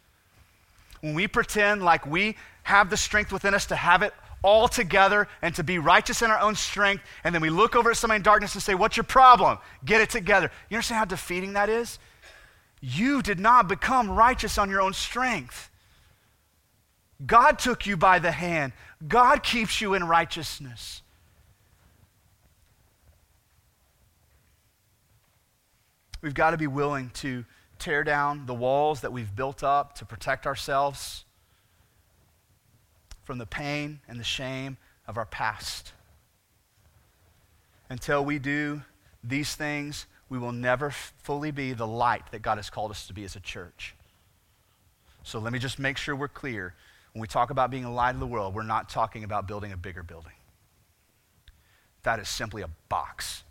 When 1.00 1.14
we 1.14 1.26
pretend 1.26 1.82
like 1.82 2.06
we 2.06 2.36
have 2.64 2.90
the 2.90 2.96
strength 2.96 3.32
within 3.32 3.54
us 3.54 3.66
to 3.66 3.76
have 3.76 4.02
it 4.02 4.12
all 4.42 4.68
together 4.68 5.28
and 5.40 5.54
to 5.54 5.64
be 5.64 5.78
righteous 5.78 6.20
in 6.22 6.30
our 6.30 6.38
own 6.38 6.54
strength, 6.54 7.02
and 7.24 7.34
then 7.34 7.40
we 7.40 7.50
look 7.50 7.74
over 7.74 7.90
at 7.90 7.96
somebody 7.96 8.16
in 8.16 8.22
darkness 8.22 8.54
and 8.54 8.62
say, 8.62 8.74
What's 8.74 8.96
your 8.96 9.04
problem? 9.04 9.58
Get 9.84 10.02
it 10.02 10.10
together. 10.10 10.50
You 10.68 10.76
understand 10.76 10.98
how 10.98 11.04
defeating 11.06 11.54
that 11.54 11.70
is? 11.70 11.98
You 12.82 13.22
did 13.22 13.40
not 13.40 13.68
become 13.68 14.10
righteous 14.10 14.58
on 14.58 14.68
your 14.68 14.80
own 14.82 14.92
strength. 14.92 15.70
God 17.24 17.58
took 17.58 17.86
you 17.86 17.96
by 17.96 18.18
the 18.18 18.32
hand, 18.32 18.72
God 19.06 19.42
keeps 19.42 19.80
you 19.80 19.94
in 19.94 20.04
righteousness. 20.04 21.02
We've 26.22 26.34
got 26.34 26.50
to 26.50 26.58
be 26.58 26.66
willing 26.66 27.10
to 27.14 27.44
tear 27.78 28.04
down 28.04 28.46
the 28.46 28.54
walls 28.54 29.00
that 29.00 29.12
we've 29.12 29.34
built 29.34 29.64
up 29.64 29.94
to 29.96 30.04
protect 30.04 30.46
ourselves 30.46 31.24
from 33.24 33.38
the 33.38 33.46
pain 33.46 34.00
and 34.06 34.20
the 34.20 34.24
shame 34.24 34.76
of 35.06 35.16
our 35.16 35.24
past. 35.24 35.92
Until 37.88 38.24
we 38.24 38.38
do 38.38 38.82
these 39.24 39.54
things, 39.54 40.06
we 40.28 40.38
will 40.38 40.52
never 40.52 40.90
fully 40.90 41.50
be 41.50 41.72
the 41.72 41.86
light 41.86 42.30
that 42.32 42.42
God 42.42 42.58
has 42.58 42.70
called 42.70 42.90
us 42.90 43.06
to 43.06 43.12
be 43.12 43.24
as 43.24 43.34
a 43.34 43.40
church. 43.40 43.94
So 45.22 45.38
let 45.38 45.52
me 45.52 45.58
just 45.58 45.78
make 45.78 45.96
sure 45.96 46.14
we're 46.14 46.28
clear. 46.28 46.74
When 47.12 47.20
we 47.20 47.26
talk 47.26 47.50
about 47.50 47.70
being 47.70 47.84
a 47.84 47.92
light 47.92 48.14
of 48.14 48.20
the 48.20 48.26
world, 48.26 48.54
we're 48.54 48.62
not 48.62 48.88
talking 48.88 49.24
about 49.24 49.48
building 49.48 49.72
a 49.72 49.76
bigger 49.76 50.02
building. 50.02 50.32
That 52.02 52.20
is 52.20 52.28
simply 52.28 52.62
a 52.62 52.70
box 52.88 53.42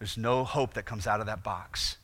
there's 0.00 0.16
no 0.16 0.44
hope 0.44 0.74
that 0.74 0.86
comes 0.86 1.06
out 1.06 1.20
of 1.20 1.26
that 1.26 1.44
box. 1.44 1.98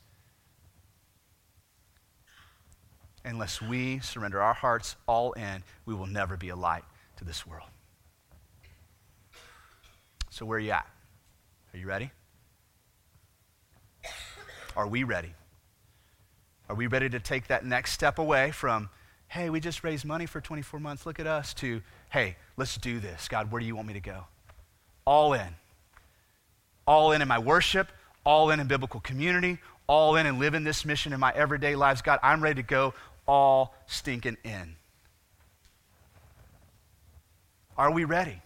Unless 3.25 3.61
we 3.61 3.99
surrender 4.01 4.41
our 4.41 4.53
hearts 4.53 4.97
all 5.09 5.33
in, 5.33 5.65
we 5.87 5.95
will 5.95 6.07
never 6.07 6.37
be 6.37 6.51
a 6.51 6.57
light 6.57 6.85
to 7.17 7.25
this 7.25 7.47
world. 7.47 7.69
So, 10.29 10.45
where 10.45 10.59
are 10.59 10.61
you 10.61 10.73
at? 10.73 10.87
Are 11.73 11.79
you 11.79 11.87
ready? 11.87 12.11
Are 14.77 14.87
we 14.87 15.03
ready? 15.03 15.33
Are 16.69 16.77
we 16.77 16.87
ready 16.87 17.09
to 17.09 17.19
take 17.19 17.47
that 17.47 17.65
next 17.65 17.93
step 17.93 18.19
away 18.19 18.51
from, 18.51 18.91
hey, 19.29 19.49
we 19.49 19.59
just 19.59 19.83
raised 19.83 20.05
money 20.05 20.27
for 20.27 20.43
24 20.43 20.81
months, 20.81 21.07
look 21.07 21.19
at 21.19 21.27
us, 21.27 21.55
to, 21.55 21.81
hey, 22.11 22.37
let's 22.59 22.77
do 22.77 23.01
this. 23.01 23.27
God, 23.27 23.51
where 23.51 23.61
do 23.61 23.67
you 23.67 23.75
want 23.75 23.89
me 23.89 23.95
to 23.95 24.01
go? 24.01 24.25
All 25.07 25.33
in 25.33 25.55
all 26.87 27.13
in 27.13 27.23
in 27.23 27.29
my 27.29 27.39
worship, 27.39 27.89
all 28.27 28.51
in 28.51 28.61
in 28.61 28.67
biblical 28.67 29.01
community, 29.01 29.59
all 29.87 30.17
in 30.17 30.27
and 30.27 30.39
living 30.39 30.65
this 30.65 30.85
mission 30.85 31.13
in 31.13 31.21
my 31.21 31.33
everyday 31.35 31.77
lives. 31.77 32.03
God, 32.03 32.19
I'm 32.23 32.43
ready 32.43 32.61
to 32.61 32.67
go 32.67 32.93
all 33.27 33.75
stinking 33.87 34.37
in. 34.45 34.75
Are 37.79 37.93
we 37.93 38.05
ready? 38.05 38.43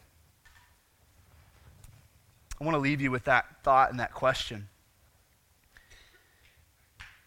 I 2.61 2.65
want 2.65 2.75
to 2.75 2.81
leave 2.81 3.01
you 3.01 3.11
with 3.11 3.25
that 3.25 3.47
thought 3.63 3.91
and 3.91 3.99
that 4.01 4.13
question. 4.13 4.69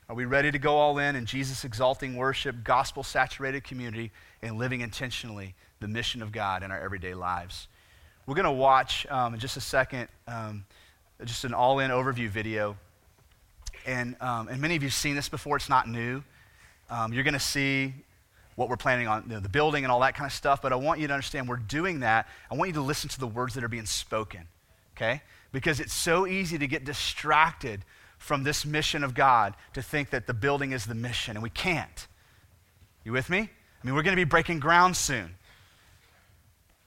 Are 0.08 0.16
we 0.16 0.26
ready 0.26 0.52
to 0.52 0.60
go 0.60 0.76
all 0.76 1.00
in 1.00 1.16
in 1.16 1.26
Jesus 1.26 1.66
exalting 1.66 2.16
worship, 2.16 2.64
gospel 2.64 3.02
saturated 3.02 3.64
community, 3.64 4.12
and 4.44 4.60
living 4.60 4.82
intentionally 4.82 5.56
the 5.80 5.88
mission 5.88 6.22
of 6.22 6.32
God 6.32 6.62
in 6.62 6.70
our 6.70 6.80
everyday 6.80 7.16
lives? 7.16 7.68
We're 8.28 8.36
going 8.36 8.46
to 8.46 8.52
watch 8.52 9.08
um, 9.10 9.34
in 9.34 9.40
just 9.40 9.58
a 9.58 9.62
second. 9.62 10.08
Um, 10.28 10.66
just 11.24 11.44
an 11.44 11.54
all 11.54 11.80
in 11.80 11.92
overview 11.92 12.30
video. 12.30 12.78
And, 13.86 14.16
um, 14.22 14.48
and 14.48 14.62
many 14.62 14.76
of 14.76 14.84
you 14.84 14.88
have 14.88 14.94
seen 14.94 15.16
this 15.16 15.30
before, 15.30 15.58
it's 15.58 15.70
not 15.70 15.88
new. 15.88 16.24
Um, 16.90 17.14
you're 17.14 17.24
going 17.24 17.34
to 17.34 17.40
see 17.40 17.94
what 18.56 18.70
we're 18.70 18.78
planning 18.78 19.08
on, 19.08 19.24
you 19.24 19.36
know, 19.36 19.40
the 19.40 19.50
building 19.50 19.84
and 19.84 19.92
all 19.92 20.00
that 20.02 20.16
kind 20.16 20.28
of 20.28 20.34
stuff. 20.34 20.62
But 20.62 20.72
I 20.74 20.76
want 20.76 21.00
you 21.00 21.08
to 21.08 21.14
understand 21.14 21.48
we're 21.48 21.58
doing 21.58 22.02
that. 22.02 22.28
I 22.52 22.56
want 22.56 22.70
you 22.70 22.74
to 22.76 22.82
listen 22.82 23.10
to 23.10 23.20
the 23.20 23.28
words 23.28 23.56
that 23.56 23.64
are 23.64 23.70
being 23.70 23.86
spoken, 23.86 24.48
okay? 24.96 25.22
Because 25.52 25.80
it's 25.80 25.94
so 25.94 26.28
easy 26.28 26.58
to 26.58 26.68
get 26.68 26.86
distracted 26.86 27.84
from 28.18 28.44
this 28.44 28.66
mission 28.66 29.04
of 29.04 29.14
God 29.14 29.56
to 29.74 29.82
think 29.82 30.12
that 30.12 30.28
the 30.28 30.34
building 30.34 30.72
is 30.72 30.86
the 30.86 30.96
mission, 30.96 31.36
and 31.36 31.44
we 31.44 31.50
can't. 31.50 32.08
You 33.04 33.12
with 33.12 33.30
me? 33.30 33.40
I 33.40 33.86
mean, 33.86 33.96
we're 33.96 34.04
going 34.04 34.16
to 34.16 34.22
be 34.22 34.24
breaking 34.24 34.60
ground 34.60 34.96
soon. 34.96 35.36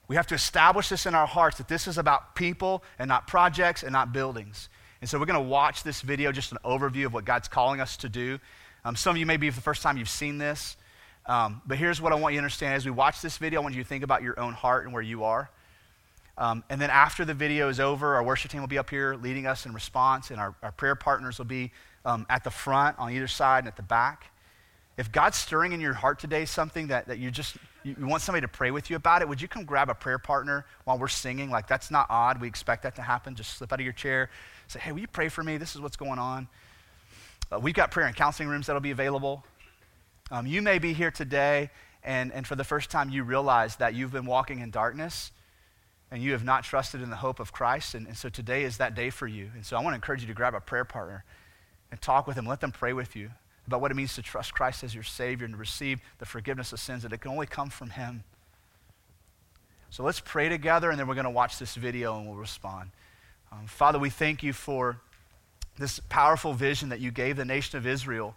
We 0.09 0.17
have 0.17 0.27
to 0.29 0.35
establish 0.35 0.89
this 0.89 1.07
in 1.07 1.15
our 1.15 1.27
hearts 1.27 1.59
that 1.59 1.69
this 1.69 1.89
is 1.89 1.99
about 1.99 2.35
people 2.35 2.85
and 2.99 3.09
not 3.09 3.27
projects 3.27 3.83
and 3.83 3.93
not 3.93 4.13
buildings. 4.13 4.69
And 5.01 5.11
so 5.11 5.19
we're 5.19 5.27
going 5.27 5.43
to 5.43 5.49
watch 5.49 5.83
this 5.83 6.01
video, 6.01 6.33
just 6.33 6.53
an 6.53 6.59
overview 6.65 7.07
of 7.07 7.13
what 7.13 7.25
God's 7.25 7.49
calling 7.49 7.81
us 7.81 7.97
to 7.99 8.09
do. 8.09 8.39
Um, 8.85 8.95
some 8.97 9.17
of 9.17 9.17
you 9.19 9.27
may 9.27 9.37
be 9.37 9.51
the 9.51 9.61
first 9.61 9.83
time 9.83 9.97
you've 9.97 10.09
seen 10.09 10.39
this. 10.39 10.77
Um, 11.27 11.61
but 11.67 11.77
here's 11.77 12.01
what 12.01 12.13
I 12.13 12.15
want 12.15 12.35
you 12.35 12.41
to 12.41 12.45
understand 12.45 12.75
as 12.75 12.85
we 12.85 12.93
watch 12.93 13.21
this 13.21 13.37
video, 13.39 13.61
I 13.61 13.63
want 13.65 13.75
you 13.75 13.83
to 13.83 13.89
think 13.89 14.05
about 14.05 14.23
your 14.23 14.39
own 14.39 14.53
heart 14.53 14.85
and 14.85 14.93
where 14.93 15.03
you 15.03 15.25
are. 15.25 15.51
Um, 16.39 16.63
and 16.71 16.81
then 16.81 16.91
after 16.91 17.25
the 17.25 17.35
video 17.35 17.69
is 17.69 17.81
over, 17.81 18.15
our 18.15 18.23
worship 18.23 18.51
team 18.51 18.61
will 18.61 18.69
be 18.69 18.79
up 18.79 18.91
here 18.91 19.17
leading 19.17 19.47
us 19.47 19.67
in 19.67 19.73
response, 19.73 20.31
and 20.31 20.39
our, 20.39 20.55
our 20.63 20.71
prayer 20.71 20.95
partners 20.95 21.39
will 21.39 21.47
be 21.47 21.73
um, 22.05 22.27
at 22.29 22.45
the 22.45 22.51
front, 22.51 22.99
on 22.99 23.11
either 23.11 23.27
side, 23.27 23.61
and 23.61 23.69
at 23.69 23.77
the 23.77 23.83
back. 23.83 24.31
If 24.97 25.11
God's 25.11 25.37
stirring 25.37 25.73
in 25.73 25.81
your 25.81 25.95
heart 25.95 26.19
today 26.19 26.45
something 26.45 26.89
that, 26.89 27.09
that 27.09 27.19
you 27.19 27.31
just 27.31 27.57
you, 27.87 27.95
you 28.01 28.07
want 28.07 28.23
somebody 28.23 28.43
to 28.43 28.49
pray 28.49 28.71
with 28.71 28.91
you 28.91 28.97
about 28.97 29.23
it, 29.23 29.29
would 29.29 29.41
you 29.41 29.47
come 29.47 29.65
grab 29.65 29.89
a 29.89 29.95
prayer 29.95 30.19
partner 30.19 30.67
while 30.85 30.99
we're 30.99 31.09
singing? 31.09 31.51
Like 31.51 31.69
that's 31.69 31.91
not 31.91 32.07
odd. 32.11 32.41
We 32.41 32.49
expect 32.49 32.83
that 32.83 32.97
to 32.97 33.03
happen. 33.03 33.35
Just 33.37 33.57
slip 33.57 33.73
out 33.73 33.79
of 33.79 33.85
your 33.85 33.93
chair, 33.93 34.29
say, 34.67 34.81
"Hey, 34.81 34.93
will 34.93 35.01
you 35.01 35.07
pray 35.07 35.29
for 35.29 35.45
me? 35.45 35.57
This 35.57 35.75
is 35.75 35.81
what's 35.81 35.97
going 35.97 36.19
on." 36.19 36.49
Uh, 37.51 37.61
we've 37.61 37.75
got 37.75 37.93
prayer 37.93 38.07
and 38.07 38.17
counseling 38.17 38.49
rooms 38.49 38.67
that'll 38.67 38.81
be 38.81 38.91
available. 38.91 39.45
Um, 40.33 40.47
you 40.47 40.61
may 40.61 40.81
be 40.81 40.93
here 40.93 41.13
today, 41.13 41.71
and, 42.03 42.33
and 42.33 42.45
for 42.45 42.57
the 42.57 42.65
first 42.65 42.91
time, 42.91 43.09
you 43.11 43.23
realize 43.23 43.77
that 43.77 43.95
you've 43.95 44.11
been 44.11 44.27
walking 44.27 44.59
in 44.59 44.71
darkness 44.73 45.31
and 46.11 46.23
you 46.23 46.33
have 46.33 46.45
not 46.45 46.65
trusted 46.65 47.03
in 47.03 47.11
the 47.11 47.17
hope 47.17 47.39
of 47.39 47.53
Christ. 47.53 47.95
And, 47.95 48.07
and 48.09 48.17
so 48.17 48.29
today 48.29 48.65
is 48.65 48.79
that 48.79 48.95
day 48.95 49.11
for 49.11 49.27
you. 49.27 49.51
And 49.55 49.65
so 49.65 49.77
I 49.77 49.81
want 49.81 49.93
to 49.93 49.97
encourage 49.97 50.21
you 50.23 50.29
to 50.29 50.35
grab 50.35 50.55
a 50.55 50.61
prayer 50.61 50.85
partner 50.85 51.25
and 51.91 52.01
talk 52.01 52.27
with 52.27 52.37
them. 52.37 52.47
Let 52.47 52.61
them 52.61 52.73
pray 52.73 52.93
with 52.93 53.15
you 53.17 53.31
about 53.67 53.81
what 53.81 53.91
it 53.91 53.95
means 53.95 54.15
to 54.15 54.23
trust 54.23 54.55
Christ 54.55 54.85
as 54.85 54.95
your 54.95 55.05
Savior 55.05 55.45
and 55.45 55.59
receive 55.59 56.01
the 56.19 56.27
forgiveness 56.27 56.73
of 56.73 56.81
sins 56.81 57.03
that 57.03 57.13
it 57.13 57.19
can 57.19 57.31
only 57.31 57.47
come 57.47 57.71
from 57.71 57.91
Him. 57.91 58.25
So 59.91 60.03
let's 60.03 60.21
pray 60.21 60.49
together, 60.49 60.91
and 60.91 60.99
then 60.99 61.07
we're 61.07 61.15
going 61.15 61.25
to 61.25 61.31
watch 61.31 61.59
this 61.59 61.75
video 61.75 62.17
and 62.17 62.27
we'll 62.27 62.37
respond. 62.37 62.91
Um, 63.51 63.67
Father, 63.67 63.99
we 63.99 64.11
thank 64.11 64.43
you 64.43 64.53
for 64.53 65.01
this 65.79 66.01
powerful 66.09 66.53
vision 66.53 66.89
that 66.91 67.01
you 67.01 67.11
gave 67.11 67.37
the 67.37 67.45
nation 67.45 67.77
of 67.79 67.87
Israel 67.87 68.37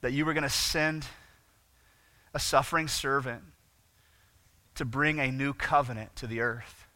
that 0.00 0.12
you 0.12 0.24
were 0.24 0.34
going 0.34 0.42
to 0.42 0.50
send 0.50 1.06
a 2.34 2.38
suffering 2.38 2.88
servant 2.88 3.42
to 4.74 4.84
bring 4.84 5.18
a 5.18 5.30
new 5.30 5.52
covenant 5.52 6.14
to 6.16 6.26
the 6.26 6.40
earth. 6.40 6.86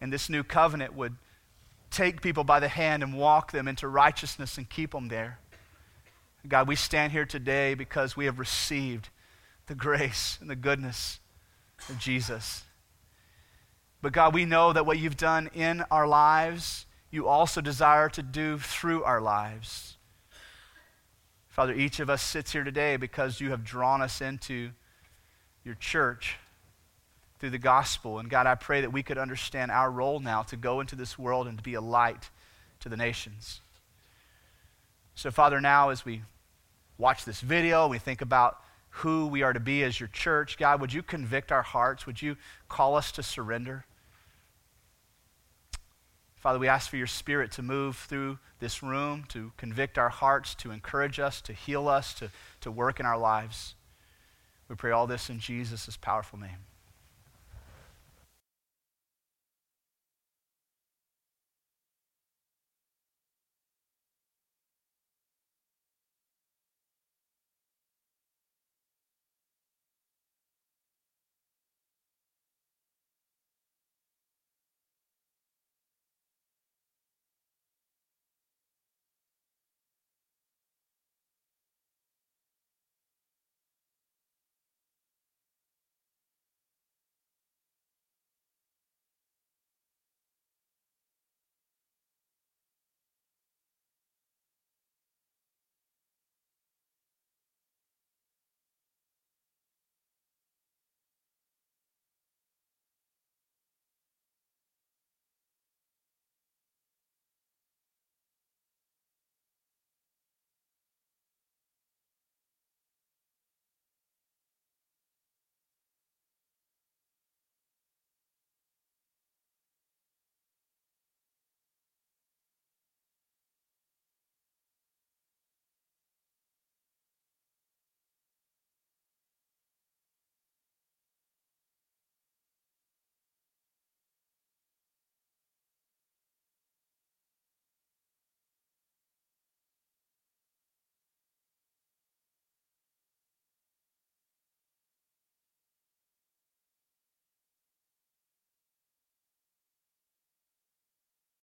And 0.00 0.12
this 0.12 0.28
new 0.28 0.42
covenant 0.42 0.94
would 0.94 1.16
take 1.96 2.20
people 2.20 2.44
by 2.44 2.60
the 2.60 2.68
hand 2.68 3.02
and 3.02 3.16
walk 3.16 3.52
them 3.52 3.66
into 3.66 3.88
righteousness 3.88 4.58
and 4.58 4.68
keep 4.68 4.92
them 4.92 5.08
there. 5.08 5.38
God, 6.46 6.68
we 6.68 6.76
stand 6.76 7.12
here 7.12 7.24
today 7.24 7.74
because 7.74 8.16
we 8.16 8.26
have 8.26 8.38
received 8.38 9.08
the 9.66 9.74
grace 9.74 10.38
and 10.40 10.50
the 10.50 10.56
goodness 10.56 11.20
of 11.88 11.98
Jesus. 11.98 12.64
But 14.02 14.12
God, 14.12 14.34
we 14.34 14.44
know 14.44 14.72
that 14.72 14.84
what 14.84 14.98
you've 14.98 15.16
done 15.16 15.48
in 15.54 15.82
our 15.90 16.06
lives, 16.06 16.84
you 17.10 17.26
also 17.26 17.60
desire 17.60 18.10
to 18.10 18.22
do 18.22 18.58
through 18.58 19.02
our 19.02 19.20
lives. 19.20 19.96
Father, 21.48 21.72
each 21.72 21.98
of 21.98 22.10
us 22.10 22.20
sits 22.20 22.52
here 22.52 22.62
today 22.62 22.96
because 22.96 23.40
you 23.40 23.50
have 23.50 23.64
drawn 23.64 24.02
us 24.02 24.20
into 24.20 24.70
your 25.64 25.74
church 25.74 26.36
through 27.38 27.50
the 27.50 27.58
gospel. 27.58 28.18
And 28.18 28.30
God, 28.30 28.46
I 28.46 28.54
pray 28.54 28.80
that 28.80 28.92
we 28.92 29.02
could 29.02 29.18
understand 29.18 29.70
our 29.70 29.90
role 29.90 30.20
now 30.20 30.42
to 30.44 30.56
go 30.56 30.80
into 30.80 30.96
this 30.96 31.18
world 31.18 31.46
and 31.46 31.58
to 31.58 31.64
be 31.64 31.74
a 31.74 31.80
light 31.80 32.30
to 32.80 32.88
the 32.88 32.96
nations. 32.96 33.60
So, 35.14 35.30
Father, 35.30 35.60
now 35.60 35.90
as 35.90 36.04
we 36.04 36.22
watch 36.98 37.24
this 37.24 37.40
video, 37.40 37.88
we 37.88 37.98
think 37.98 38.20
about 38.20 38.60
who 38.90 39.26
we 39.26 39.42
are 39.42 39.52
to 39.52 39.60
be 39.60 39.84
as 39.84 40.00
your 40.00 40.08
church, 40.08 40.56
God, 40.56 40.80
would 40.80 40.92
you 40.92 41.02
convict 41.02 41.52
our 41.52 41.62
hearts? 41.62 42.06
Would 42.06 42.22
you 42.22 42.36
call 42.68 42.94
us 42.94 43.12
to 43.12 43.22
surrender? 43.22 43.84
Father, 46.36 46.58
we 46.58 46.68
ask 46.68 46.88
for 46.88 46.96
your 46.96 47.06
spirit 47.06 47.50
to 47.52 47.62
move 47.62 47.96
through 47.96 48.38
this 48.58 48.82
room, 48.82 49.24
to 49.28 49.52
convict 49.56 49.98
our 49.98 50.08
hearts, 50.08 50.54
to 50.54 50.70
encourage 50.70 51.18
us, 51.18 51.40
to 51.42 51.52
heal 51.52 51.88
us, 51.88 52.14
to, 52.14 52.30
to 52.62 52.70
work 52.70 53.00
in 53.00 53.04
our 53.04 53.18
lives. 53.18 53.74
We 54.68 54.76
pray 54.76 54.92
all 54.92 55.06
this 55.06 55.28
in 55.28 55.40
Jesus' 55.40 55.98
powerful 56.00 56.38
name. 56.38 56.65